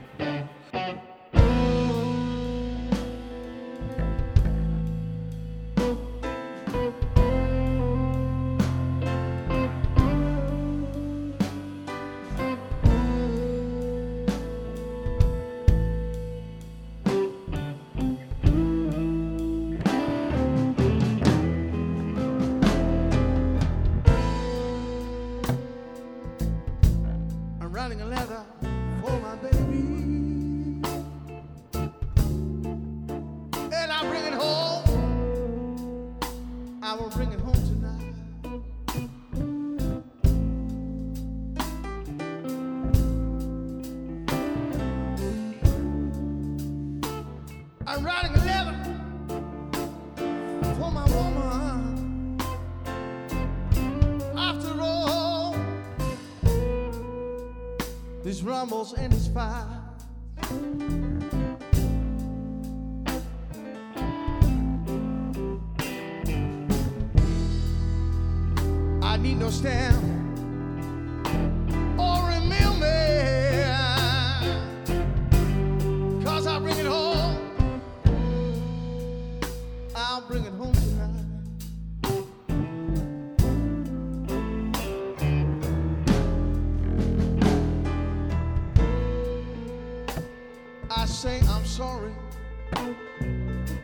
and 58.71 59.12
his 59.12 59.27
fire. 59.29 59.68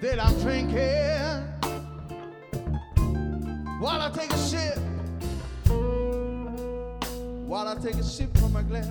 That 0.06 0.24
I'm 0.24 0.40
drinking 0.42 0.86
while 3.80 4.02
I 4.02 4.12
take 4.12 4.32
a 4.32 4.38
sip, 4.38 4.78
while 7.48 7.68
I 7.68 7.76
take 7.82 7.96
a 7.96 8.04
sip 8.04 8.38
from 8.38 8.54
my 8.54 8.62
glass. 8.62 8.86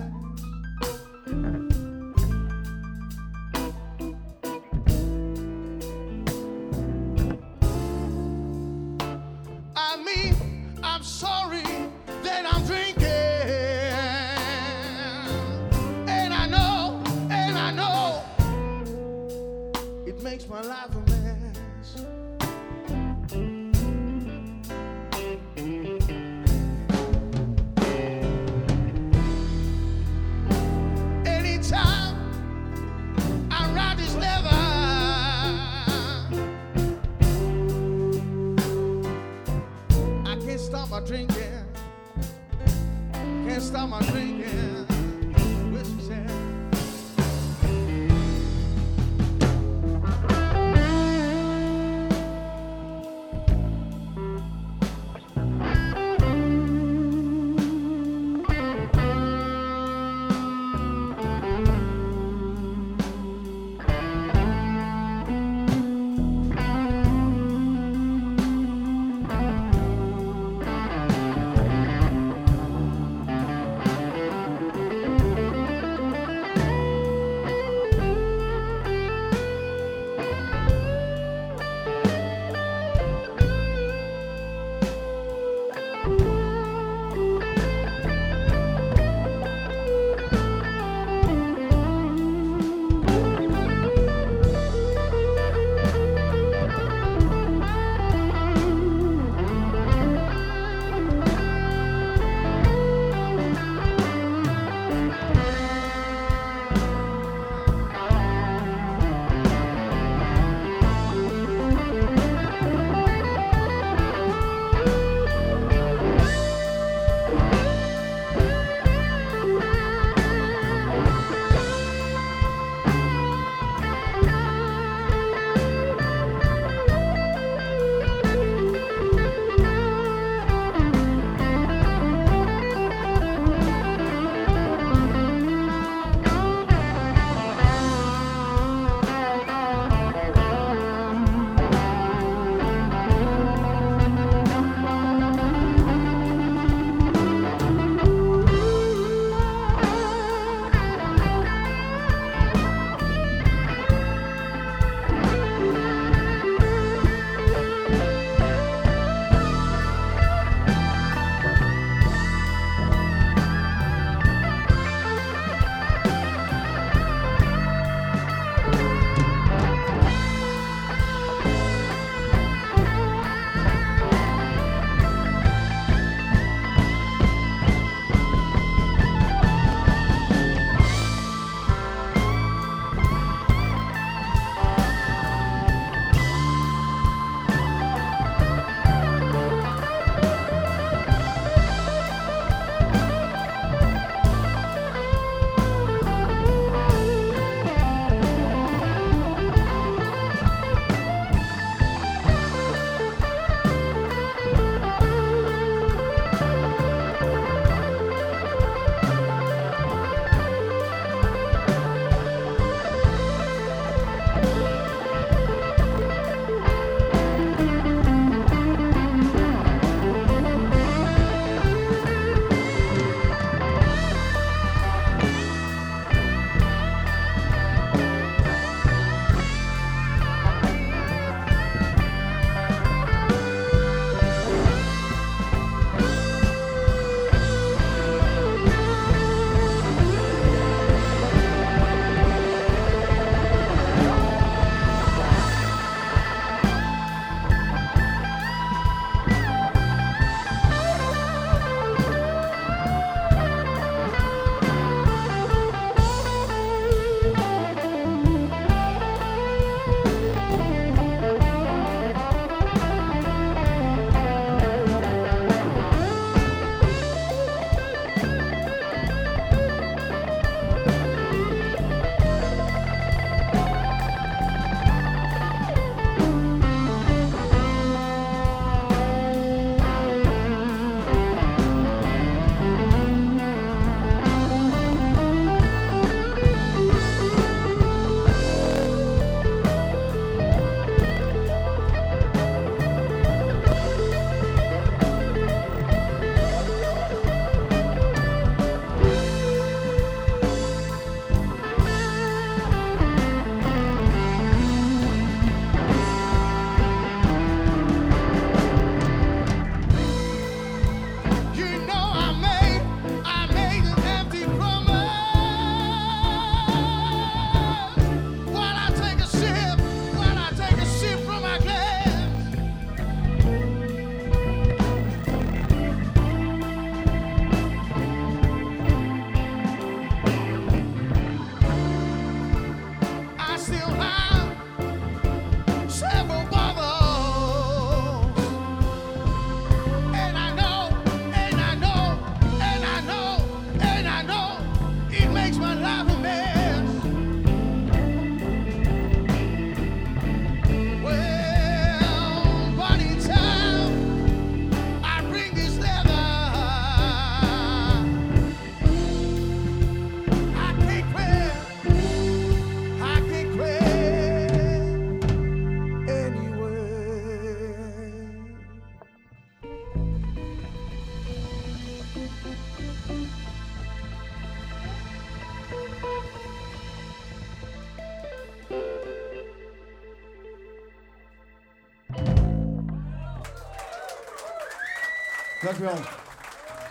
Dankjewel. 385.78 386.04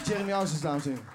Jeremy 0.06 0.32
Ausens, 0.32 0.62
dames 0.62 0.86
en 0.86 0.92
heren. 0.92 1.08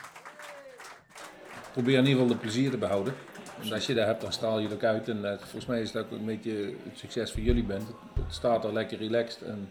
Probeer 1.72 1.98
in 1.98 2.06
ieder 2.06 2.20
geval 2.20 2.36
de 2.36 2.40
plezier 2.40 2.70
te 2.70 2.78
behouden. 2.78 3.14
Want 3.58 3.72
als 3.72 3.86
je 3.86 3.94
dat 3.94 4.06
hebt, 4.06 4.20
dan 4.20 4.32
straal 4.32 4.58
je 4.58 4.64
het 4.64 4.74
ook 4.74 4.84
uit. 4.84 5.08
En 5.08 5.32
eh, 5.32 5.38
volgens 5.38 5.66
mij 5.66 5.80
is 5.80 5.92
dat 5.92 6.04
ook 6.04 6.10
een 6.10 6.24
beetje 6.24 6.74
het 6.82 6.98
succes 6.98 7.30
van 7.30 7.42
jullie 7.42 7.62
bent. 7.62 7.86
Het, 7.86 8.24
het 8.24 8.34
staat 8.34 8.64
er 8.64 8.72
lekker 8.72 8.98
relaxed 8.98 9.42
en 9.42 9.68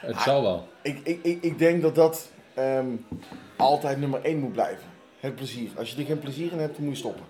het 0.00 0.20
zal 0.20 0.42
wel. 0.42 0.68
Ik, 0.82 1.00
ik, 1.02 1.22
ik, 1.22 1.42
ik 1.42 1.58
denk 1.58 1.82
dat 1.82 1.94
dat 1.94 2.30
ehm, 2.54 2.88
altijd 3.56 3.98
nummer 3.98 4.24
één 4.24 4.38
moet 4.38 4.52
blijven. 4.52 4.86
Het 5.20 5.34
plezier. 5.34 5.70
Als 5.76 5.90
je 5.90 6.00
er 6.00 6.06
geen 6.06 6.18
plezier 6.18 6.52
in 6.52 6.58
hebt, 6.58 6.76
dan 6.76 6.84
moet 6.84 6.94
je 6.94 6.98
stoppen. 6.98 7.24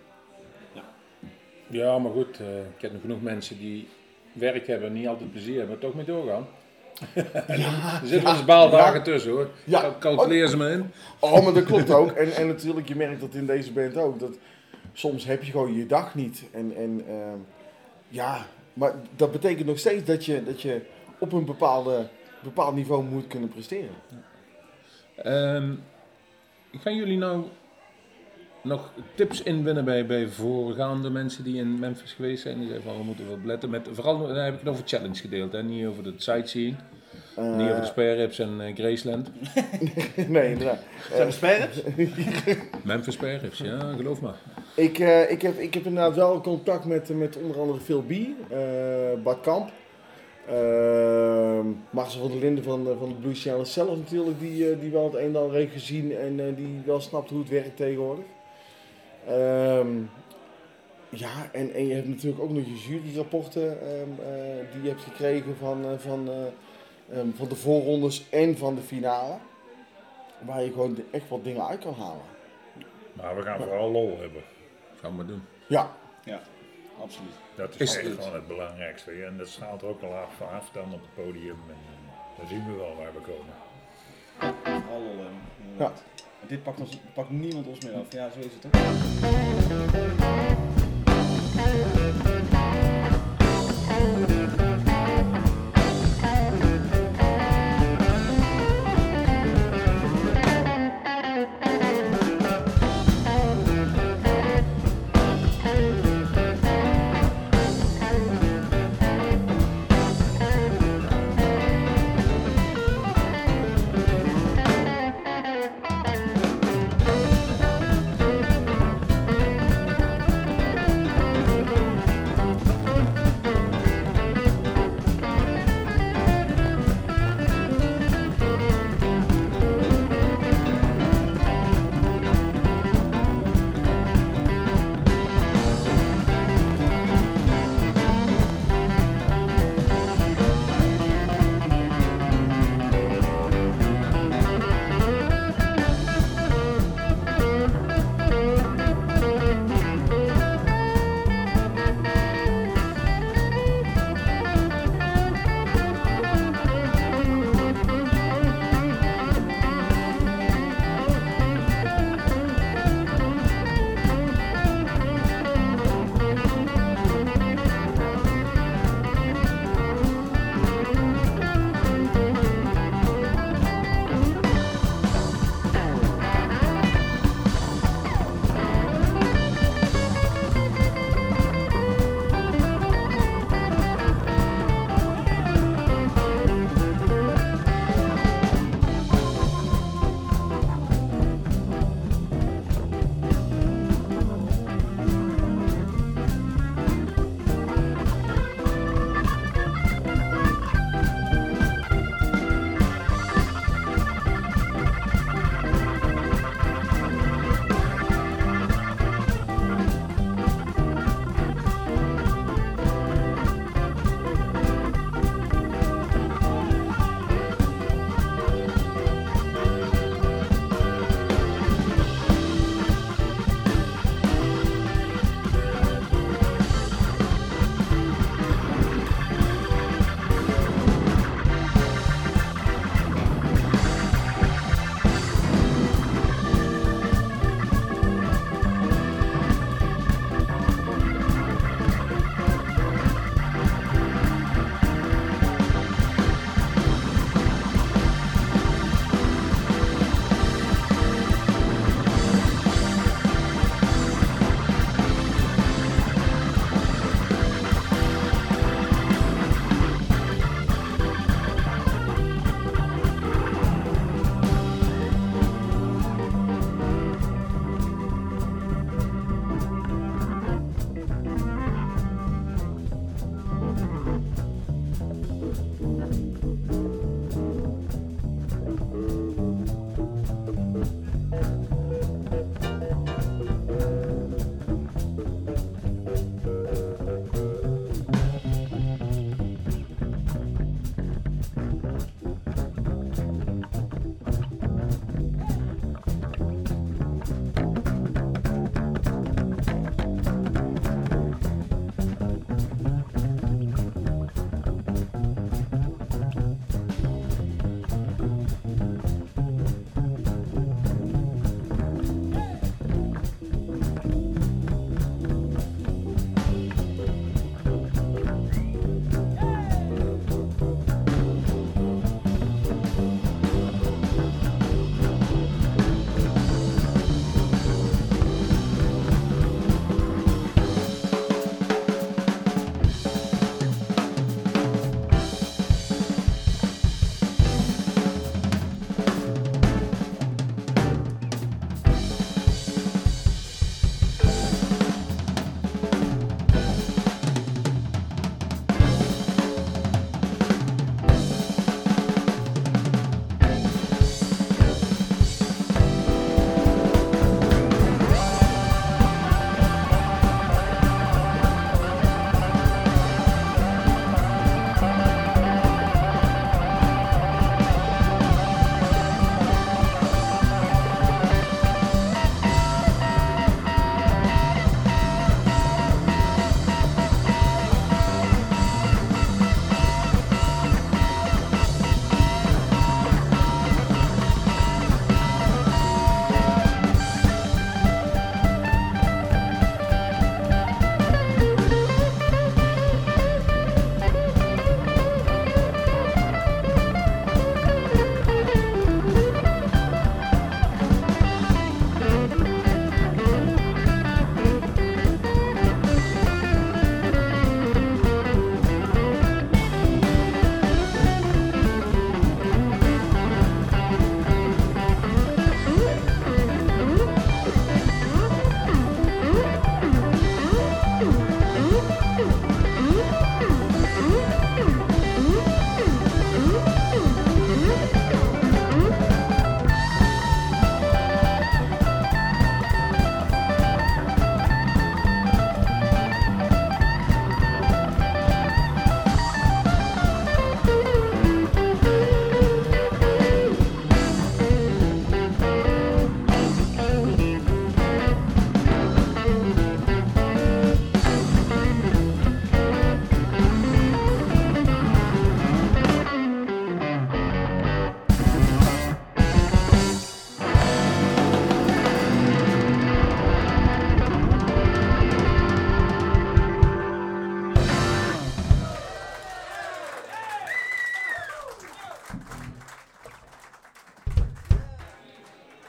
Ja, 1.66 1.98
maar 1.98 2.12
goed, 2.12 2.40
eh, 2.40 2.58
ik 2.58 2.78
ken 2.78 2.92
nog 2.92 3.00
genoeg 3.00 3.22
mensen 3.22 3.58
die 3.58 3.88
werk 4.32 4.66
hebben 4.66 4.88
en 4.88 4.94
niet 4.94 5.06
altijd 5.06 5.30
plezier 5.30 5.58
hebben, 5.58 5.78
maar 5.78 5.84
toch 5.90 5.94
mee 5.94 6.04
doorgaan. 6.04 6.46
er 7.46 8.00
zitten 8.04 8.30
eens 8.30 8.44
baaldagen 8.44 8.98
ja. 8.98 9.02
tussen 9.04 9.30
hoor. 9.30 9.48
Ja. 9.64 9.80
Cal- 9.80 9.98
Calculeer 9.98 10.48
ze 10.48 10.56
me 10.56 10.70
in. 10.70 10.92
Oh, 11.18 11.44
maar 11.44 11.52
dat 11.52 11.64
klopt 11.64 11.90
ook. 11.90 12.10
En, 12.10 12.32
en 12.32 12.46
natuurlijk, 12.46 12.88
je 12.88 12.96
merkt 12.96 13.20
dat 13.20 13.34
in 13.34 13.46
deze 13.46 13.72
band 13.72 13.96
ook. 13.96 14.20
Dat 14.20 14.38
soms 14.92 15.24
heb 15.24 15.42
je 15.42 15.50
gewoon 15.50 15.74
je 15.74 15.86
dag 15.86 16.14
niet. 16.14 16.42
En, 16.52 16.72
en 16.76 17.04
ehm, 17.08 17.38
ja, 18.08 18.46
maar 18.72 18.94
dat 19.16 19.32
betekent 19.32 19.66
nog 19.66 19.78
steeds 19.78 20.04
dat 20.04 20.24
je, 20.24 20.44
dat 20.44 20.62
je 20.62 20.80
op 21.18 21.32
een 21.32 21.44
bepaalde, 21.44 22.08
bepaald 22.42 22.74
niveau 22.74 23.04
moet 23.04 23.26
kunnen 23.26 23.48
presteren. 23.48 23.94
Ehm, 25.16 25.72
gaan 26.72 26.96
jullie 26.96 27.18
nou 27.18 27.44
nog 28.62 28.90
tips 29.14 29.42
inwinnen 29.42 29.84
bij, 29.84 30.06
bij 30.06 30.26
voorgaande 30.28 31.10
mensen 31.10 31.44
die 31.44 31.56
in 31.56 31.78
Memphis 31.78 32.12
geweest 32.12 32.42
zijn? 32.42 32.58
Die 32.58 32.66
zeggen 32.68 32.84
van 32.84 32.96
we 32.98 33.04
moeten 33.04 33.26
wel 33.28 33.38
letten 33.44 33.70
met, 33.70 33.88
vooral 33.92 34.18
dan 34.18 34.36
heb 34.36 34.52
ik 34.54 34.58
het 34.60 34.68
over 34.68 34.82
challenge 34.86 35.14
gedeeld, 35.14 35.52
hè? 35.52 35.62
niet 35.62 35.86
over 35.86 36.02
de 36.02 36.12
sightseeing, 36.16 36.76
Eh, 37.36 37.56
niet 37.56 37.68
over 37.68 37.80
de 37.80 37.86
spare 37.86 38.12
ribs 38.14 38.38
en 38.38 38.60
eh, 38.60 38.74
Graceland. 38.74 39.30
nee, 40.28 40.50
inderdaad. 40.50 40.78
Zijn 41.12 41.26
er 41.26 41.32
spelers? 41.32 41.82
Memphis 42.84 43.14
spare 43.14 43.36
ribs, 43.36 43.58
ja, 43.58 43.92
geloof 43.96 44.20
maar. 44.20 44.34
Ik, 44.74 44.98
eh, 44.98 45.30
ik, 45.30 45.42
heb, 45.42 45.58
ik 45.58 45.74
heb 45.74 45.84
inderdaad 45.84 46.14
wel 46.16 46.40
contact 46.40 46.84
met, 46.84 47.08
met 47.18 47.36
onder 47.36 47.60
andere 47.60 47.80
Phil 47.80 48.02
B, 48.02 48.10
eh, 48.10 48.58
Bart 49.22 49.40
Kamp. 49.40 49.70
Uh, 50.52 51.60
Marcel 51.90 52.20
van 52.20 52.30
der 52.30 52.40
Linden 52.40 52.64
van, 52.64 52.84
de- 52.84 52.96
van 52.98 53.08
de 53.08 53.14
Blues 53.14 53.42
Channel 53.42 53.64
zelf 53.64 53.96
natuurlijk, 53.96 54.40
die, 54.40 54.70
eh, 54.70 54.80
die 54.80 54.90
wel 54.90 55.04
het 55.04 55.14
een 55.14 55.20
en 55.20 55.36
ander 55.36 55.52
heeft 55.56 55.72
gezien 55.72 56.16
en 56.16 56.40
eh, 56.40 56.56
die 56.56 56.80
wel 56.84 57.00
snapt 57.00 57.30
hoe 57.30 57.38
het 57.38 57.48
werkt 57.48 57.76
tegenwoordig. 57.76 58.24
Ehm, 59.26 60.02
ja, 61.08 61.48
en, 61.52 61.72
en 61.72 61.86
je 61.86 61.94
hebt 61.94 62.08
natuurlijk 62.08 62.42
ook 62.42 62.50
nog 62.50 62.64
je 62.64 62.78
juryrapporten 62.78 63.80
ehm, 63.80 64.10
eh, 64.10 64.72
die 64.72 64.82
je 64.82 64.88
hebt 64.88 65.02
gekregen 65.02 65.56
van, 65.56 65.84
eh, 65.84 65.98
van, 65.98 66.28
eh, 66.28 67.18
ehm, 67.18 67.30
van 67.34 67.48
de 67.48 67.56
voorrondes 67.56 68.28
en 68.30 68.56
van 68.56 68.74
de 68.74 68.82
finale. 68.82 69.36
Waar 70.38 70.62
je 70.62 70.72
gewoon 70.72 70.98
echt 71.10 71.28
wat 71.28 71.44
dingen 71.44 71.66
uit 71.66 71.80
kan 71.80 71.94
halen. 71.94 72.24
Maar 73.12 73.36
we 73.36 73.42
gaan 73.42 73.58
vooral 73.58 73.90
lol 73.90 74.18
hebben. 74.20 74.42
Gaan 75.00 75.16
we 75.16 75.24
doen. 75.24 75.42
Ja, 75.66 75.90
Absoluut. 77.02 77.32
Dat 77.54 77.74
is, 77.74 77.80
Is 77.80 77.96
echt 77.96 78.06
het? 78.06 78.18
gewoon 78.18 78.34
het 78.34 78.46
belangrijkste. 78.46 79.10
En 79.10 79.36
dat 79.36 79.48
straalt 79.48 79.82
er 79.82 79.88
ook 79.88 80.02
al 80.02 80.14
af 80.14 80.34
vanaf 80.34 80.70
dan 80.70 80.92
op 80.92 81.00
het 81.00 81.24
podium. 81.24 81.58
En 81.68 81.76
dan 82.36 82.48
zien 82.48 82.66
we 82.66 82.72
wel 82.72 82.96
waar 82.96 83.12
we 83.12 83.20
komen. 83.20 83.54
Alle, 84.90 85.26
inderdaad. 85.62 86.02
Dit 86.46 86.62
pakt, 86.62 86.80
ons, 86.80 86.98
pakt 87.14 87.30
niemand 87.30 87.66
ons 87.66 87.84
meer 87.84 87.94
af. 87.94 88.12
Ja, 88.12 88.30
zo 88.30 88.38
is 88.38 88.52
het 88.54 88.66
ook. 88.66 88.72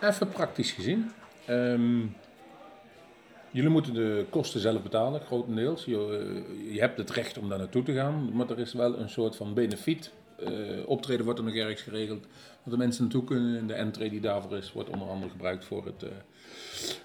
Even 0.02 0.30
praktisch 0.30 0.72
gezien. 0.72 1.12
Ehm, 1.46 2.00
jullie 3.52 3.70
moeten 3.70 3.94
de 3.94 4.26
kosten 4.30 4.60
zelf 4.60 4.82
betalen, 4.82 5.22
grotendeels. 5.22 5.86
Je, 5.86 5.96
eh, 5.96 6.74
je 6.74 6.80
hebt 6.80 6.98
het 6.98 7.10
recht 7.10 7.38
om 7.38 7.50
daar 7.50 7.58
naartoe 7.58 7.84
te 7.84 7.94
gaan, 7.94 8.30
maar 8.34 8.50
er 8.50 8.60
is 8.60 8.74
wel 8.74 9.00
een 9.00 9.10
soort 9.10 9.36
van 9.36 9.54
benefiet. 9.54 10.12
Eh, 10.46 10.88
optreden 10.88 11.26
wordt 11.26 11.40
er 11.40 11.46
nog 11.46 11.56
ergens 11.56 11.82
geregeld. 11.82 12.26
Dat 12.64 12.74
de 12.74 12.78
mensen 12.78 13.04
naartoe 13.04 13.24
kunnen. 13.24 13.58
En 13.58 13.68
de 13.68 13.74
entree 13.74 14.10
die 14.10 14.20
daarvoor 14.20 14.58
is, 14.58 14.74
wordt 14.74 14.90
onder 14.90 15.08
andere 15.08 15.32
gebruikt 15.32 15.66
voor 15.66 15.86
het 15.86 16.04
eh, 16.04 16.10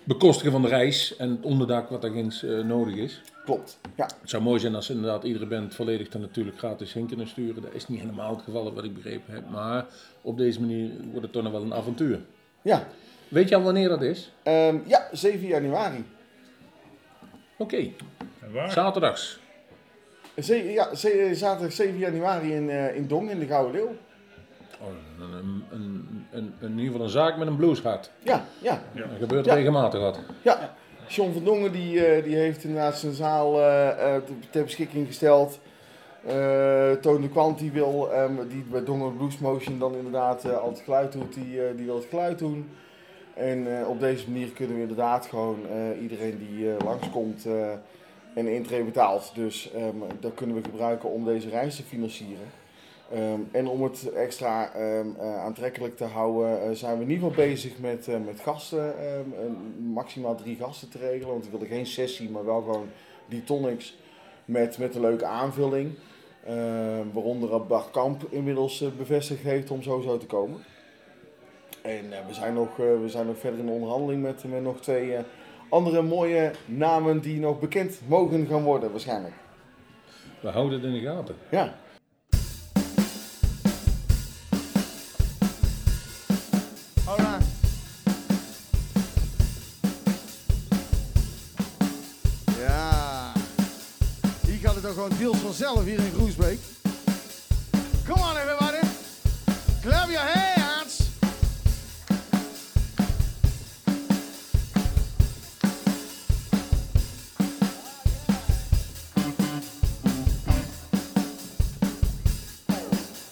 bekostigen 0.04 0.52
van 0.52 0.62
de 0.62 0.68
reis 0.68 1.16
en 1.16 1.30
het 1.30 1.44
onderdak 1.44 1.88
wat 1.88 2.02
daar 2.02 2.10
ginds 2.10 2.42
eh, 2.42 2.64
nodig 2.64 2.94
is. 2.94 3.20
Klopt. 3.44 3.78
Ja. 3.96 4.04
Het 4.20 4.30
zou 4.30 4.42
mooi 4.42 4.60
zijn 4.60 4.74
als 4.74 4.90
inderdaad 4.90 5.24
iedere 5.24 5.46
band 5.46 5.74
volledig 5.74 6.08
dan 6.08 6.20
natuurlijk 6.20 6.58
gratis 6.58 6.92
heen 6.92 7.06
kunnen 7.06 7.28
sturen. 7.28 7.62
Dat 7.62 7.74
is 7.74 7.88
niet 7.88 8.00
helemaal 8.00 8.34
het 8.34 8.44
geval 8.44 8.74
wat 8.74 8.84
ik 8.84 8.94
begrepen 8.94 9.34
heb. 9.34 9.50
Maar 9.50 9.86
op 10.22 10.36
deze 10.38 10.60
manier 10.60 10.90
wordt 11.04 11.22
het 11.22 11.32
toch 11.32 11.42
nog 11.42 11.52
wel 11.52 11.62
een 11.62 11.74
avontuur. 11.74 12.20
Ja. 12.66 12.86
Weet 13.28 13.48
je 13.48 13.56
al 13.56 13.62
wanneer 13.62 13.88
dat 13.88 14.02
is? 14.02 14.32
Ehm, 14.42 14.76
ja, 14.86 15.08
7 15.12 15.46
januari. 15.46 16.04
Oké, 17.56 17.88
zaterdags. 18.68 19.38
Ze- 20.42 20.72
ja, 20.72 20.94
ze- 20.94 21.30
zaterdag 21.34 21.72
7 21.72 21.98
januari 21.98 22.52
in, 22.54 22.70
eh, 22.70 22.96
in 22.96 23.06
Dong 23.06 23.30
in 23.30 23.38
de 23.38 23.46
Gouden 23.46 23.72
Leeuw. 23.72 23.96
Oh, 24.80 24.88
een, 25.20 25.32
een, 25.32 25.64
een, 25.70 26.26
een, 26.30 26.54
in 26.60 26.68
ieder 26.70 26.84
geval 26.86 27.00
een 27.00 27.08
zaak 27.10 27.36
met 27.36 27.46
een 27.48 27.56
blueshart. 27.56 28.10
Ja, 28.22 28.44
ja, 28.62 28.82
Dat 28.94 29.06
gebeurt 29.18 29.44
Ja. 29.44 29.54
regelmatig 29.54 30.00
wat. 30.00 30.18
ja. 30.42 30.74
John 31.08 31.32
van 31.32 31.44
Dongen 31.44 31.72
die, 31.72 32.06
eh, 32.06 32.24
die 32.24 32.36
heeft 32.36 32.64
inderdaad 32.64 32.98
zijn 32.98 33.12
zaal 33.12 33.60
eh, 33.60 34.14
eh, 34.16 34.22
ter 34.50 34.62
beschikking 34.64 35.06
gesteld. 35.06 35.58
Eh 36.26 36.92
Toon 36.92 37.20
de 37.20 37.28
Kwant 37.28 37.58
die 37.58 37.70
wil, 37.70 38.12
ehm, 38.12 38.48
die 38.48 38.62
bij 38.70 38.84
Dongen 38.84 39.16
Blues 39.16 39.38
Motion 39.38 39.78
dan 39.78 39.94
inderdaad 39.94 40.44
eh, 40.44 40.58
al 40.58 40.68
het 40.68 40.80
geluid 40.80 41.12
doet, 41.12 41.34
die, 41.34 41.66
eh, 41.66 41.76
die 41.76 41.86
wil 41.86 41.94
het 41.94 42.04
geluid 42.04 42.38
doen. 42.38 42.70
En 43.34 43.86
op 43.86 44.00
deze 44.00 44.30
manier 44.30 44.48
kunnen 44.48 44.76
we 44.76 44.82
inderdaad 44.82 45.26
gewoon 45.26 45.58
iedereen 46.00 46.38
die 46.38 46.84
langskomt 46.84 47.44
een 48.34 48.48
intree 48.48 48.82
betaalt. 48.82 49.32
Dus 49.34 49.72
ehm, 49.72 49.96
dat 50.20 50.34
kunnen 50.34 50.56
we 50.56 50.62
gebruiken 50.62 51.10
om 51.10 51.24
deze 51.24 51.48
reis 51.48 51.76
te 51.76 51.82
financieren. 51.82 52.46
Ehm, 53.12 53.40
en 53.50 53.68
om 53.68 53.82
het 53.82 54.12
extra 54.12 54.70
aantrekkelijk 55.44 55.96
te 55.96 56.04
houden, 56.04 56.76
zijn 56.76 56.96
we 56.96 57.04
in 57.04 57.10
ieder 57.10 57.28
geval 57.28 57.44
bezig 57.44 57.78
met, 57.78 58.06
met 58.24 58.40
gasten. 58.40 58.94
maximaal 59.92 60.34
drie 60.34 60.56
gasten 60.56 60.88
te 60.88 60.98
regelen. 60.98 61.32
Want 61.32 61.44
we 61.44 61.50
willen 61.50 61.66
geen 61.66 61.86
sessie, 61.86 62.30
maar 62.30 62.44
wel 62.44 62.60
gewoon 62.62 62.88
die 63.28 63.44
tonics 63.44 63.96
met, 64.44 64.78
met 64.78 64.94
een 64.94 65.00
leuke 65.00 65.26
aanvulling. 65.26 65.92
Ehm, 66.46 67.06
waaronder 67.12 67.66
Bart 67.66 67.90
Kamp 67.90 68.22
inmiddels 68.30 68.80
eh, 68.80 68.88
bevestigd 68.98 69.42
heeft 69.42 69.70
om 69.70 69.82
sowieso 69.82 70.18
te 70.18 70.26
komen. 70.26 70.64
En 71.86 72.12
eh, 72.12 72.26
we, 72.26 72.34
zijn 72.34 72.54
nog, 72.54 72.68
eh, 72.68 73.00
we 73.00 73.08
zijn 73.08 73.26
nog 73.26 73.38
verder 73.38 73.60
in 73.60 73.66
de 73.66 73.72
onderhandeling 73.72 74.22
met, 74.22 74.44
met 74.44 74.62
nog 74.62 74.80
twee 74.80 75.14
eh, 75.14 75.24
andere 75.68 76.02
mooie 76.02 76.50
namen 76.64 77.20
die 77.20 77.40
nog 77.40 77.58
bekend 77.60 78.00
mogen 78.06 78.46
gaan 78.46 78.62
worden 78.62 78.90
waarschijnlijk. 78.90 79.34
We 80.40 80.48
houden 80.48 80.80
het 80.80 80.88
in 80.88 80.92
de 80.92 81.00
gaten. 81.00 81.34
Ja. 81.50 81.74
Alright. 87.06 87.44
Ja. 92.58 93.32
Hier 94.46 94.58
gaat 94.58 94.74
het 94.74 94.86
ook 94.86 94.92
gewoon 94.92 95.10
deels 95.18 95.35
vanzelf 95.46 95.84
hier 95.84 95.98
in 95.98 96.12
Groesbeek. 96.12 96.58
Come 98.04 98.20
on 98.20 98.36
everybody. 98.36 98.80
Clap 99.82 100.10
your 100.10 100.20
hands. 100.20 101.10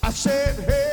I 0.03 0.11
said, 0.11 0.55
hey, 0.69 0.84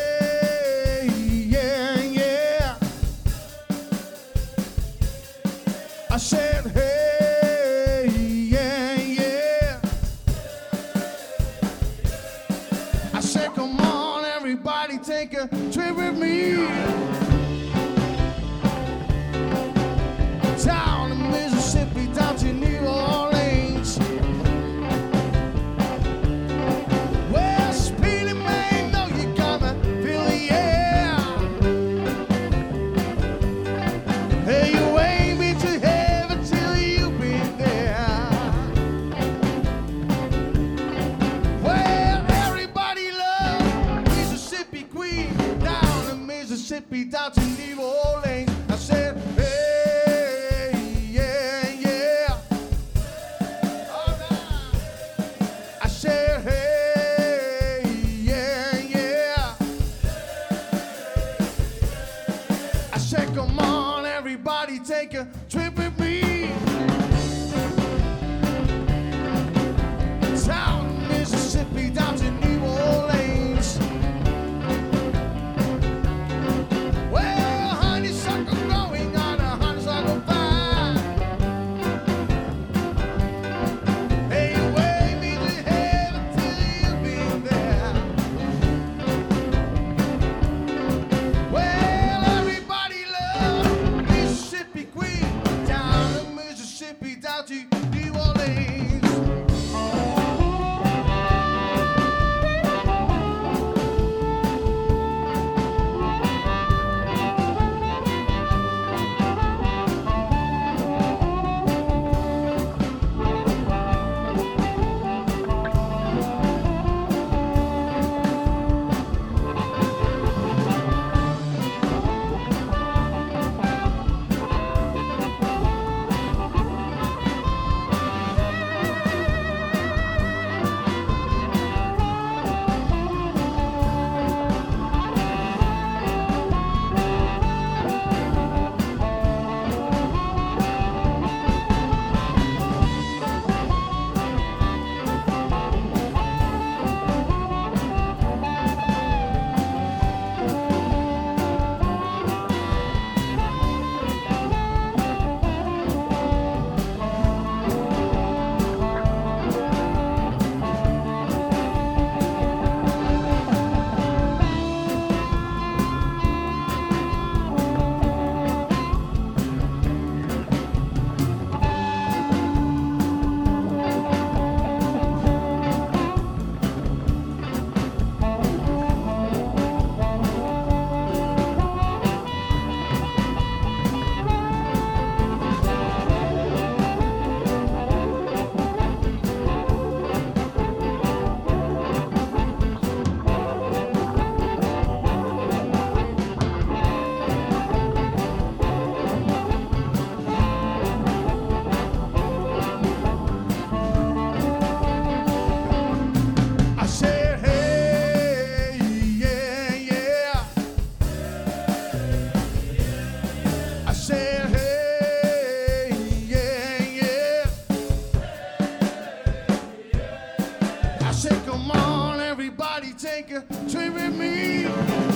take 223.01 223.31
a 223.31 223.41
trip 223.67 223.95
with 223.95 224.13
me. 224.15 225.10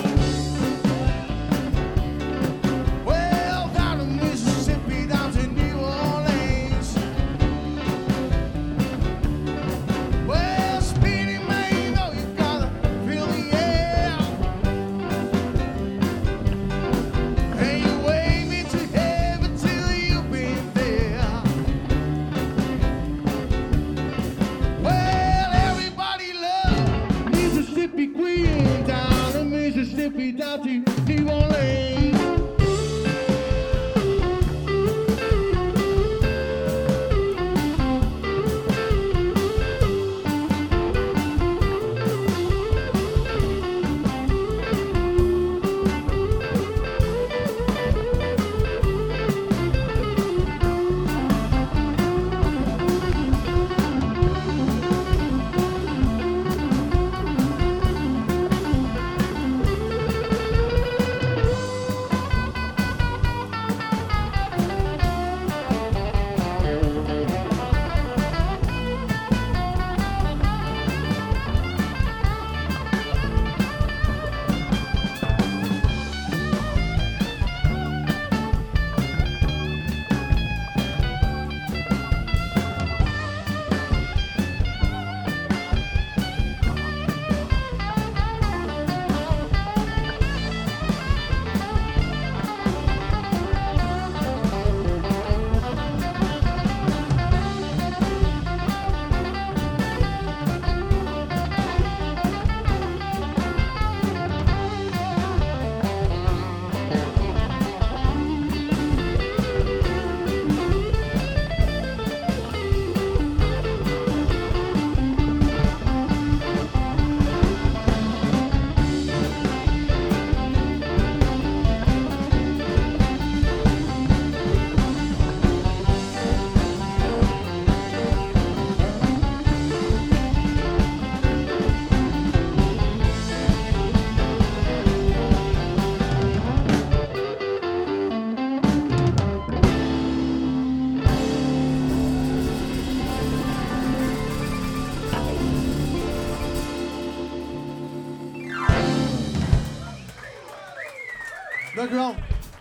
if 30.06 30.14
he 30.14 30.32
doubts 30.32 30.66
you, 30.68 30.84
he 31.08 31.24
won't 31.24 31.50
lay. 31.52 31.95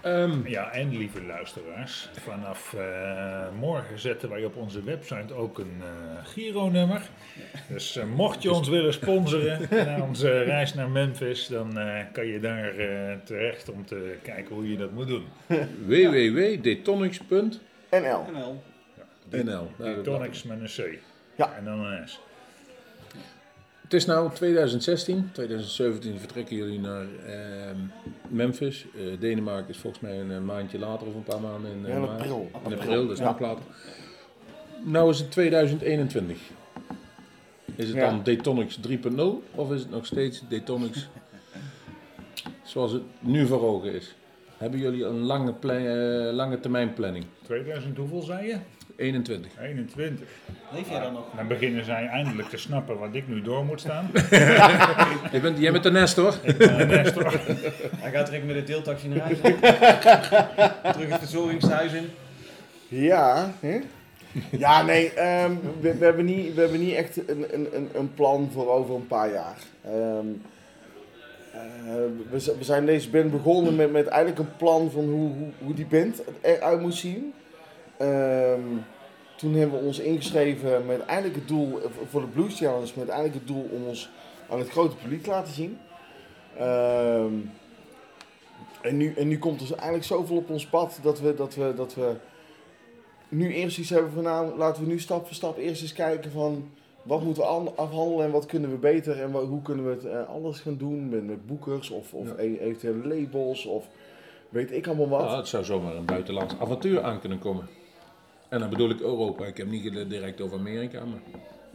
Ehm, 0.05 0.47
Ja, 0.47 0.71
en 0.73 0.97
lieve 0.97 1.23
luisteraars, 1.25 2.09
vanaf 2.21 2.75
eh, 2.75 3.47
morgen 3.59 3.99
zetten 3.99 4.29
wij 4.29 4.45
op 4.45 4.57
onze 4.57 4.83
website 4.83 5.35
ook 5.35 5.59
een 5.59 5.81
eh 5.81 6.25
Giro-nummer. 6.27 7.03
Dus 7.69 7.97
eh, 7.97 8.05
mocht 8.05 8.43
je 8.43 8.53
ons 8.53 8.69
willen 8.69 8.93
sponsoren 8.93 9.61
na 9.87 10.01
onze 10.03 10.43
reis 10.43 10.75
naar 10.75 10.89
Memphis, 10.91 11.47
dan 11.47 11.79
eh, 11.79 12.05
kan 12.13 12.27
je 12.27 12.41
daar 12.41 12.77
eh, 12.79 13.15
terecht 13.25 13.71
om 13.71 13.87
te 13.87 14.15
kijken 14.23 14.55
hoe 14.55 14.71
je 14.71 14.77
dat 14.77 14.91
moet 14.93 15.09
doen. 15.09 15.25
www.detonics.nl 15.87 17.51
NL. 17.91 18.63
NL. 19.31 19.43
Nou, 19.79 19.95
dat- 19.95 20.05
Tonics 20.05 20.43
met 20.43 20.61
een 20.61 20.67
C. 20.95 20.99
Ja. 21.37 21.55
En 21.57 21.65
dan 21.65 21.85
een 21.85 22.09
S. 22.09 22.21
Het 23.85 23.93
is 23.95 24.05
nou 24.07 24.31
2016, 24.33 25.29
2017 25.33 26.19
vertrekken 26.19 26.57
jullie 26.57 26.81
naar 26.81 27.07
ehm, 27.27 27.77
Memphis. 28.29 28.87
Eh, 28.97 29.21
Denemarken 29.21 29.69
is 29.69 29.77
volgens 29.79 30.03
mij 30.03 30.21
een, 30.21 30.31
eh, 30.33 30.41
maandje 30.41 30.79
later 30.79 31.07
of 31.07 31.15
een 31.15 31.23
paar 31.23 31.41
maanden 31.41 31.71
in, 31.71 31.87
eh, 31.87 31.91
Ja, 31.93 31.97
in 31.97 32.09
april. 32.09 32.51
In 32.67 32.73
april, 32.73 33.03
dat 33.03 33.13
is 33.13 33.19
Ja. 33.19 33.25
nog 33.25 33.41
later. 33.41 33.63
Nou 34.85 35.11
is 35.11 35.19
het 35.19 35.31
2021. 35.31 36.39
Is 37.77 37.87
het 37.89 37.97
Ja. 37.97 38.11
dan 38.11 38.23
Detonics 38.23 38.77
3.0 38.81 39.43
of 39.55 39.73
is 39.73 39.81
het 39.81 39.91
nog 39.91 40.07
steeds 40.07 40.43
Detonics 40.49 41.09
zoals 42.63 42.93
het 42.93 43.03
nu 43.21 43.47
voor 43.47 43.63
ogen 43.63 43.93
is? 43.93 44.15
Hebben 44.57 44.81
jullie 44.81 45.05
een 45.05 45.21
lange, 45.21 45.55
lange 46.33 46.61
termijn 46.61 46.95
planning? 46.95 47.25
2000 47.43 47.97
hoeveel 47.97 48.23
zei 48.23 48.47
je? 48.47 48.57
21. 48.97 49.51
21. 49.61 50.27
Leef 50.73 50.91
jij 50.91 51.01
dan 51.01 51.13
nog? 51.13 51.25
Dan 51.37 51.47
beginnen 51.47 51.85
zij 51.85 52.07
eindelijk 52.07 52.49
te 52.49 52.57
snappen 52.57 52.99
wat 52.99 53.09
ik 53.15 53.29
nu 53.29 53.43
door 53.43 53.65
moet 53.65 53.81
staan. 53.81 54.11
Jij 55.33 55.41
bent, 55.43 55.59
jij 55.59 55.73
bent 55.73 55.85
de 55.85 55.91
Nestor. 55.91 56.35
Hij 58.05 58.11
gaat 58.11 58.27
direct 58.27 58.47
met 58.47 58.55
de 58.55 58.65
deeltaxi 58.65 59.09
naar 59.09 59.19
huis. 59.19 59.41
Terug 59.41 61.09
het 61.09 61.19
verzorgingshuis 61.19 61.93
in. 61.93 62.09
Ja, 62.89 63.53
hè? 63.61 63.81
Ja, 64.51 64.83
nee, 64.83 65.13
ehm, 65.13 65.53
we, 65.81 65.95
we, 65.99 66.05
hebben 66.05 66.25
niet, 66.25 66.55
we 66.55 66.61
hebben 66.61 66.81
niet 66.81 66.95
echt 66.95 67.29
een, 67.29 67.45
een, 67.51 67.69
een, 67.73 67.89
een 67.95 68.15
plan 68.15 68.51
voor 68.53 68.71
over 68.71 68.95
een 68.95 69.07
paar 69.07 69.33
jaar. 69.33 69.57
Ehm, 69.85 70.27
eh, 71.53 72.51
we 72.59 72.65
zijn 72.65 72.87
deze 72.87 73.11
band 73.11 73.31
begonnen 73.31 73.77
met, 73.77 73.93
met 73.93 74.07
eigenlijk 74.07 74.39
een 74.39 74.57
plan 74.57 74.91
van 74.91 75.05
hoe, 75.05 75.29
hoe, 75.33 75.49
hoe 75.59 75.75
die 75.75 75.87
band 75.87 76.23
eruit 76.41 76.81
moet 76.81 76.95
zien. 76.95 77.35
Ehm, 78.09 78.61
toen 79.37 79.55
hebben 79.55 79.79
we 79.81 79.87
ons 79.87 79.99
ingeschreven 79.99 80.87
met 80.87 81.01
eigenlijk 81.01 81.39
het 81.39 81.49
doel, 81.49 81.81
eh, 81.83 81.89
voor 82.11 82.21
de 82.21 82.27
Blues 82.27 82.59
Challenge, 82.59 82.93
met 82.97 83.09
eigenlijk 83.09 83.35
het 83.35 83.47
doel 83.47 83.69
om 83.73 83.85
ons 83.87 84.11
aan 84.51 84.59
het 84.59 84.69
grote 84.71 84.97
publiek 84.97 85.23
te 85.23 85.31
laten 85.31 85.53
zien. 85.53 85.79
Ehm, 86.59 87.33
en, 88.83 88.97
nu, 88.97 89.13
en 89.17 89.29
nu 89.29 89.39
komt 89.39 89.61
er 89.61 89.73
eigenlijk 89.75 90.05
zoveel 90.05 90.37
op 90.37 90.51
ons 90.51 90.67
pad 90.67 90.99
dat 91.03 91.21
we, 91.21 91.35
dat 91.35 91.55
we, 91.55 91.73
dat 91.77 91.95
we 91.95 92.15
nu 93.29 93.53
eerst 93.55 93.79
iets 93.79 93.91
hebben 93.91 94.13
van 94.13 94.23
nou, 94.23 94.57
laten 94.59 94.83
we 94.83 94.89
nu 94.89 95.01
stap 95.01 95.27
voor 95.27 95.35
stap 95.35 95.59
eerst 95.59 95.83
eens 95.83 95.93
kijken 95.93 96.31
van 96.31 96.71
wat 97.03 97.23
moeten 97.23 97.43
we 97.43 97.49
an- 97.49 97.77
afhandelen 97.77 98.25
en 98.27 98.31
wat 98.33 98.47
kunnen 98.47 98.71
we 98.71 98.77
beter 98.77 99.21
en 99.23 99.33
hoe 99.33 99.63
kunnen 99.63 99.85
we 99.85 99.91
het 99.91 100.05
eh, 100.05 100.29
anders 100.29 100.61
gaan 100.61 100.77
doen 100.77 101.09
met, 101.09 101.27
met 101.27 101.47
boekers 101.47 101.91
of, 101.91 102.13
of 102.15 102.27
Ja. 102.27 102.35
e- 102.43 102.59
eventuele 102.59 103.07
labels 103.17 103.67
of 103.67 103.87
weet 104.49 104.73
ik 104.73 104.87
allemaal 104.87 105.09
wat. 105.09 105.37
Het 105.37 105.49
zou 105.49 105.65
zomaar 105.65 105.97
een 105.97 106.05
buitenlands 106.05 106.55
avontuur 106.61 107.03
aan 107.03 107.21
kunnen 107.21 107.39
komen. 107.39 107.69
En 108.55 108.61
dan 108.61 108.69
bedoel 108.69 108.91
ik 108.91 109.01
Europa. 109.01 109.45
Ik 109.45 109.57
heb 109.57 109.67
niet 109.71 110.09
direct 110.09 110.41
over 110.41 110.59
Amerika, 110.59 111.05
maar... 111.05 111.21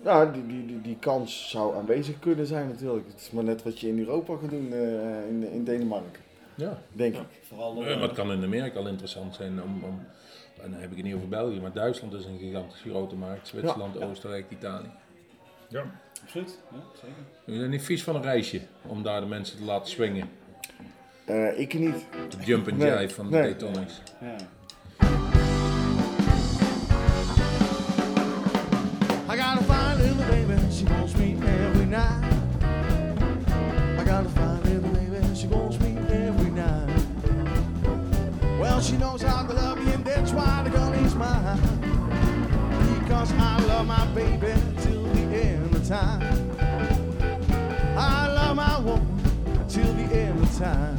Nou, 0.04 0.34
die, 0.34 0.48
die, 0.48 0.66
die, 0.66 0.82
die 0.82 0.98
kans 1.00 1.50
zou 1.50 1.76
aanwezig 1.76 2.20
kunnen 2.20 2.46
zijn 2.46 2.68
natuurlijk. 2.68 3.08
Het 3.08 3.20
is 3.20 3.32
maar 3.32 3.44
net 3.44 3.64
wat 3.64 3.80
je 3.80 3.88
in 3.88 4.00
Europa 4.00 4.36
gaat 4.42 4.50
doen 4.50 4.74
eh, 4.74 5.28
in, 5.28 5.52
in 5.52 5.64
Denemarken, 5.64 6.22
Ja. 6.56 6.82
denk 6.92 7.16
ik. 7.16 7.22
Vooral 7.48 7.84
Eh, 7.86 7.94
maar 7.94 8.02
het 8.08 8.12
kan 8.14 8.32
in 8.32 8.44
Amerika 8.44 8.80
al 8.80 8.88
interessant 8.88 9.36
zijn 9.36 9.64
om... 9.64 9.84
om 9.84 10.06
en 10.64 10.72
dan 10.72 10.80
heb 10.80 10.90
ik 10.92 10.96
het 10.98 11.06
niet 11.06 11.16
over 11.16 11.28
België, 11.28 11.60
maar 11.60 11.74
Duitsland 11.74 12.14
is 12.14 12.26
een 12.26 12.38
gigantisch 12.40 12.82
grote 12.82 13.16
markt. 13.16 13.48
Zwitserland, 13.48 13.98
Ja. 14.00 14.06
Oostenrijk, 14.06 14.46
Italië. 14.50 14.92
Ja. 15.70 15.84
Absoluut, 16.24 16.60
ja, 16.72 16.78
zeker. 16.94 17.16
Je 17.54 17.60
bent 17.60 17.72
niet 17.72 17.84
vies 17.84 18.04
van 18.04 18.16
een 18.16 18.22
reisje 18.22 18.62
om 18.88 19.04
daar 19.04 19.22
de 19.22 19.28
mensen 19.28 19.58
te 19.58 19.64
laten 19.64 19.90
swingen. 19.92 20.30
Eh, 21.26 21.60
ik 21.60 21.74
niet. 21.74 22.06
De 22.30 22.46
jump 22.46 22.68
and 22.68 22.78
Nee, 22.78 22.92
jive 22.92 23.14
van 23.14 23.26
de 23.30 23.32
nee. 23.38 23.42
Daytonics. 23.56 24.02
Ja. 24.22 24.36
Night. 32.00 32.24
I 34.00 34.04
got 34.04 34.26
a 34.26 34.30
fine 34.30 34.62
little 34.64 34.90
baby, 34.92 35.36
she 35.36 35.48
wants 35.48 35.80
me 35.80 35.98
every 36.28 36.52
night. 36.52 36.90
Well, 38.60 38.80
she 38.82 38.96
knows 38.98 39.22
how 39.22 39.46
to 39.46 39.54
love 39.54 39.78
me, 39.84 39.92
and 39.94 40.04
that's 40.06 40.32
why 40.32 40.64
the 40.64 40.70
gun 40.70 40.94
is 41.06 41.16
mine. 41.16 41.60
Because 43.00 43.32
I 43.34 43.60
love 43.72 43.86
my 43.88 44.06
baby 44.14 44.54
till 44.82 45.04
the 45.16 45.26
end 45.48 45.76
of 45.76 45.88
time. 45.88 46.22
I 47.98 48.28
love 48.40 48.56
my 48.56 48.80
woman 48.80 49.68
till 49.68 49.94
the 49.94 50.08
end 50.24 50.42
of 50.44 50.58
time. 50.58 50.98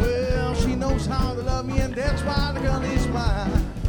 Well, 0.00 0.54
she 0.62 0.74
knows 0.74 1.06
how 1.06 1.34
to 1.34 1.42
love 1.42 1.64
me, 1.66 1.78
and 1.80 1.94
that's 1.94 2.22
why 2.22 2.52
the 2.54 2.60
gun 2.60 2.84
is 2.84 3.06
mine. 3.08 3.79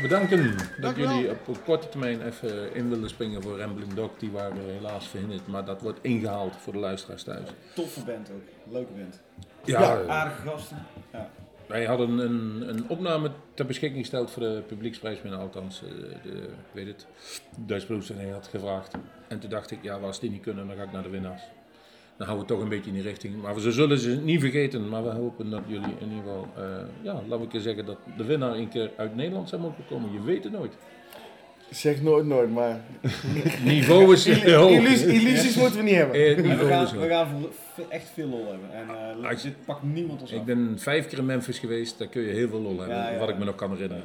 Bedanken 0.00 0.56
dat 0.80 0.96
jullie 0.96 1.30
op, 1.30 1.64
korte 1.64 1.88
termijn 1.88 2.22
even 2.22 2.74
in 2.74 2.88
willen 2.88 3.08
springen 3.08 3.42
voor 3.42 3.58
Rambling 3.58 3.94
Dog. 3.94 4.10
Die 4.18 4.30
waren 4.30 4.64
helaas 4.64 5.08
verhinderd, 5.08 5.46
maar 5.46 5.64
dat 5.64 5.82
wordt 5.82 5.98
ingehaald 6.02 6.56
voor 6.56 6.72
de 6.72 6.78
luisteraars 6.78 7.22
thuis. 7.22 7.48
Toffe 7.74 8.04
band 8.04 8.30
ook. 8.30 8.72
Leuke 8.72 8.92
band. 8.92 9.20
Ja, 9.64 10.06
Aardige 10.06 10.48
gasten. 10.48 10.76
Ja. 11.12 11.30
wij 11.66 11.84
hadden 11.84 12.18
een, 12.18 12.68
een 12.68 12.88
opname 12.88 13.30
ter 13.54 13.66
beschikking 13.66 14.00
gesteld 14.00 14.30
voor 14.30 14.42
de 14.42 14.62
publieksprijswinnaar, 14.66 15.40
althans, 15.40 15.82
eh, 15.82 15.88
de, 16.22 16.48
weet 16.72 16.86
het, 16.86 17.06
de 17.54 17.66
Duitse 17.66 17.86
Beroepsvereniging 17.86 18.36
had 18.36 18.46
gevraagd. 18.46 18.94
En 19.28 19.38
toen 19.38 19.50
dacht 19.50 19.70
ik, 19.70 19.78
ja, 19.82 19.96
als 19.96 20.20
die 20.20 20.30
niet 20.30 20.42
kunnen, 20.42 20.66
dan 20.66 20.76
ga 20.76 20.82
ik 20.82 20.92
naar 20.92 21.02
de 21.02 21.08
winnaars. 21.08 21.42
Dan 22.20 22.28
houden 22.28 22.48
we 22.48 22.54
toch 22.54 22.62
een 22.62 22.76
beetje 22.76 22.90
in 22.90 22.96
die 22.96 23.06
richting. 23.06 23.42
Maar 23.42 23.54
we 23.54 23.72
zullen 23.72 23.98
ze 23.98 24.20
niet 24.20 24.40
vergeten, 24.40 24.88
maar 24.88 25.02
we 25.02 25.08
hopen 25.08 25.50
dat 25.50 25.62
jullie 25.66 25.94
in 25.98 26.08
ieder 26.08 26.24
geval, 26.24 26.48
eh, 26.56 26.64
ja, 27.02 27.22
laten 27.28 27.48
we 27.50 27.60
zeggen 27.60 27.86
dat 27.86 27.98
de 28.16 28.24
winnaar 28.24 28.54
een 28.54 28.68
keer 28.68 28.90
uit 28.96 29.16
Nederland 29.16 29.48
zou 29.48 29.62
mogen 29.62 29.84
komen. 29.88 30.12
Je 30.12 30.22
weet 30.22 30.44
het 30.44 30.52
nooit. 30.52 30.76
Zeg 31.70 32.02
nooit 32.02 32.26
nooit, 32.26 32.50
maar 32.50 32.80
Niveau 33.64 34.12
is 34.12 34.42
hoog. 34.52 34.70
illus- 34.70 35.02
illusies 35.02 35.56
moeten 35.56 35.76
we 35.78 35.82
niet 35.84 35.94
hebben. 35.94 36.14
Eh, 36.16 36.36
We 36.36 36.66
gaan, 36.68 36.78
hoog. 36.84 36.92
we 36.92 37.08
gaan 37.08 37.46
echt 37.88 38.06
veel 38.14 38.26
lol 38.28 38.46
hebben. 38.50 38.68
En 38.72 39.28
eh, 39.30 39.42
dit 39.42 39.52
pakt 39.64 39.82
niemand 39.82 40.20
ons 40.20 40.32
af. 40.32 40.38
Ik 40.38 40.44
ben 40.44 40.74
vijf 40.78 41.06
keer 41.08 41.18
in 41.18 41.26
Memphis 41.26 41.58
geweest, 41.58 41.98
daar 41.98 42.08
kun 42.08 42.22
je 42.22 42.32
heel 42.32 42.48
veel 42.48 42.60
lol 42.60 42.78
hebben, 42.78 42.96
Ja, 42.96 43.10
ja. 43.10 43.18
wat 43.18 43.28
ik 43.28 43.38
me 43.38 43.44
nog 43.44 43.54
kan 43.54 43.70
herinneren. 43.70 44.04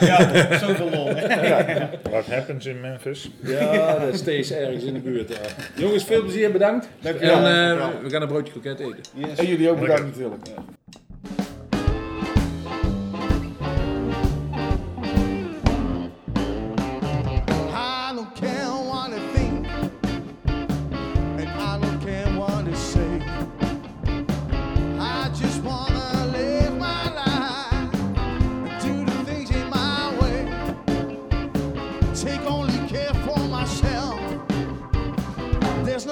Ja, 0.00 0.58
zoveel 0.58 0.90
lol. 0.90 1.14
What 2.10 2.26
happens 2.26 2.66
in 2.66 2.80
Memphis? 2.80 3.30
Ja, 3.42 3.98
dat 3.98 4.12
is 4.12 4.18
steeds 4.18 4.50
ergens 4.52 4.84
in 4.84 4.92
de 4.94 5.00
buurt. 5.00 5.28
Ja. 5.28 5.36
Jongens, 5.76 6.04
veel 6.04 6.22
plezier, 6.22 6.52
bedankt. 6.52 6.84
En 6.84 6.90
Dankjewel. 7.00 7.36
eh, 7.36 7.86
we 8.02 8.10
gaan 8.10 8.22
een 8.22 8.28
broodje 8.28 8.52
kroket 8.52 8.78
eten. 8.80 8.96
Yes. 9.14 9.38
En 9.38 9.46
jullie 9.46 9.70
ook 9.70 9.80
bedankt 9.80 10.04
natuurlijk. 10.06 10.42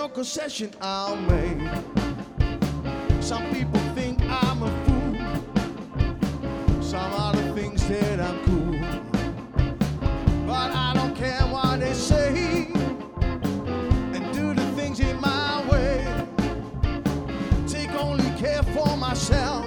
No 0.07 0.13
concession 0.13 0.71
I'll 0.81 1.17
make. 1.17 1.59
Some 3.21 3.45
people 3.53 3.81
think 3.95 4.21
I'm 4.23 4.63
a 4.63 4.71
fool. 4.85 5.15
Some 6.81 7.13
other 7.15 7.43
things 7.55 7.87
that 7.89 8.21
I'm 8.21 8.39
cool. 8.45 8.79
But 10.47 10.71
I 10.71 10.93
don't 10.95 11.17
care 11.17 11.41
what 11.53 11.81
they 11.81 11.93
say 11.93 12.69
and 14.15 14.33
do 14.33 14.55
the 14.55 14.67
things 14.77 15.01
in 15.01 15.21
my 15.21 15.65
way. 15.69 16.07
Take 17.67 17.91
only 17.95 18.31
care 18.39 18.63
for 18.63 18.97
myself. 18.97 19.67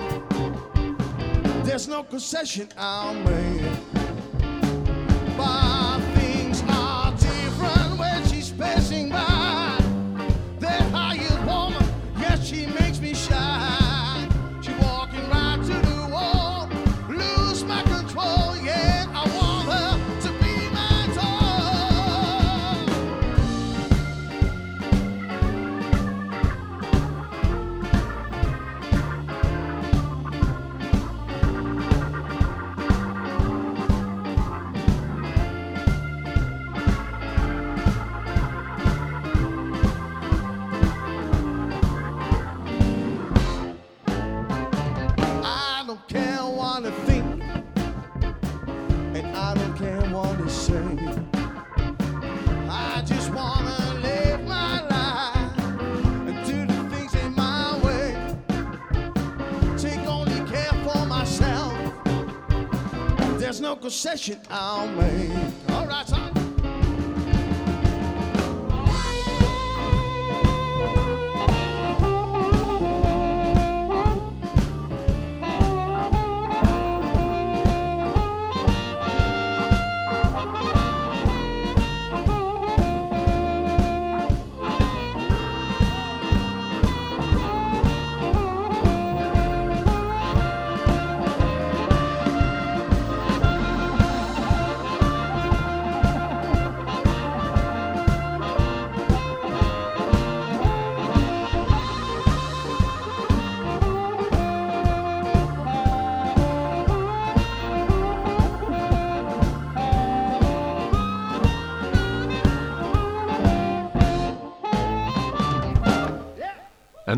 There's 1.66 1.90
no 1.90 2.04
concession 2.04 2.70
I'll 2.78 3.14
make. 3.14 3.89
Session. 64.00 64.40
I'm 64.50 64.99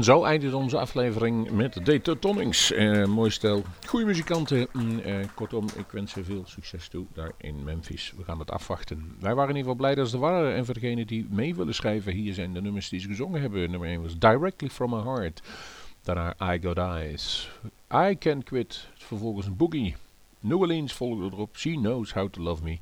Zo 0.01 0.23
eindigt 0.23 0.53
onze 0.53 0.77
aflevering 0.77 1.51
met 1.51 1.73
de 1.73 2.01
Teutonics. 2.01 2.71
Eh 2.71 3.05
mooi 3.05 3.29
stel. 3.29 3.63
Goede 3.87 4.05
muzikanten. 4.05 4.67
Mm, 4.73 4.99
eh, 4.99 5.15
kortom, 5.35 5.65
ik 5.77 5.85
wens 5.91 6.11
ze 6.11 6.23
veel 6.23 6.43
succes 6.45 6.87
toe 6.87 7.05
daar 7.13 7.31
in 7.37 7.63
Memphis. 7.63 8.13
We 8.17 8.23
gaan 8.23 8.39
het 8.39 8.51
afwachten. 8.51 9.15
Wij 9.19 9.35
waren 9.35 9.49
in 9.49 9.55
ieder 9.55 9.71
geval 9.71 9.75
blij 9.75 9.95
dat 9.95 10.09
ze 10.09 10.15
er 10.15 10.21
waren. 10.21 10.55
En 10.55 10.65
voor 10.65 10.73
degenen 10.73 11.07
die 11.07 11.27
mee 11.29 11.55
willen 11.55 11.75
schrijven, 11.75 12.13
hier 12.13 12.33
zijn 12.33 12.53
de 12.53 12.61
nummers 12.61 12.89
die 12.89 12.99
ze 12.99 13.07
gezongen 13.07 13.41
hebben. 13.41 13.71
Nummer 13.71 13.89
1 13.89 14.01
was 14.01 14.17
Directly 14.17 14.69
From 14.69 14.89
My 14.89 15.01
Heart. 15.01 15.41
Daarna 16.01 16.53
I 16.53 16.59
Got 16.61 16.77
Eyes. 16.77 17.49
I 17.93 18.17
Can't 18.17 18.43
Quit. 18.43 18.87
Vervolgens 18.93 19.55
Boogie. 19.55 19.95
New 20.39 20.59
Orleans 20.59 20.93
volgde 20.93 21.25
erop. 21.25 21.57
She 21.57 21.71
Knows 21.71 22.13
How 22.13 22.29
To 22.29 22.41
Love 22.41 22.63
Me. 22.63 22.79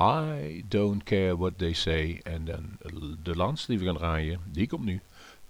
I 0.00 0.64
Don't 0.68 1.02
Care 1.02 1.36
What 1.36 1.58
They 1.58 1.72
Say. 1.72 2.20
En 2.22 2.44
dan 2.44 2.78
de 3.22 3.36
laatste 3.36 3.70
die 3.70 3.78
we 3.78 3.84
gaan 3.84 3.96
draaien, 3.96 4.40
die 4.52 4.68
komt 4.68 4.84
nu 4.84 5.00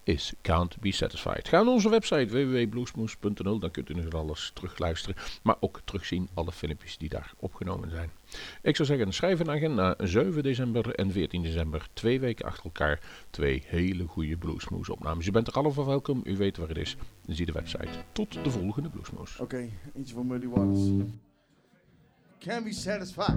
is 0.09 0.33
Can't 0.43 0.81
Be 0.81 0.93
Satisfied. 0.93 1.49
Ga 1.49 1.63
naar 1.63 1.73
onze 1.73 1.91
website 1.91 2.27
www.bluesmoes.nl, 2.27 3.59
dan 3.59 3.71
kunt 3.71 3.91
u 3.91 3.95
nog 3.95 4.13
alles 4.13 4.51
terugluisteren, 4.55 5.17
maar 5.43 5.57
ook 5.61 5.81
terugzien 5.85 6.29
alle 6.35 6.53
filmpjes 6.53 6.99
die 6.99 7.09
daar 7.09 7.33
opgenomen 7.37 7.91
zijn. 7.91 8.11
Ik 8.63 8.77
zou 8.77 8.89
zeggen, 8.89 9.13
schrijf 9.13 9.41
een 9.41 9.51
agenda 9.51 9.95
7 9.99 10.43
december 10.43 10.95
en 10.95 11.13
14 11.13 11.43
december, 11.43 11.87
twee 11.93 12.21
weken 12.21 12.47
achter 12.47 12.65
elkaar, 12.65 13.01
twee 13.31 13.63
hele 13.67 14.05
goede 14.07 14.37
Bluesmoes 14.37 14.89
opnames. 14.89 15.27
U 15.27 15.31
bent 15.31 15.47
er 15.47 15.55
allemaal 15.55 15.87
welkom, 15.87 16.21
u 16.25 16.37
weet 16.37 16.57
waar 16.57 16.69
het 16.69 16.79
is, 16.79 16.97
zie 17.27 17.47
de 17.47 17.53
website. 17.53 17.89
Tot 18.13 18.45
de 18.45 18.51
volgende 18.51 18.89
Bluesmoes. 18.89 19.39
Oké, 19.39 19.69
eentje 19.97 20.15
van 20.15 20.27
Muddy 20.27 20.47
Waters. 20.47 20.81
Can't 22.39 22.65
be 22.65 22.73
satisfied. 22.73 23.37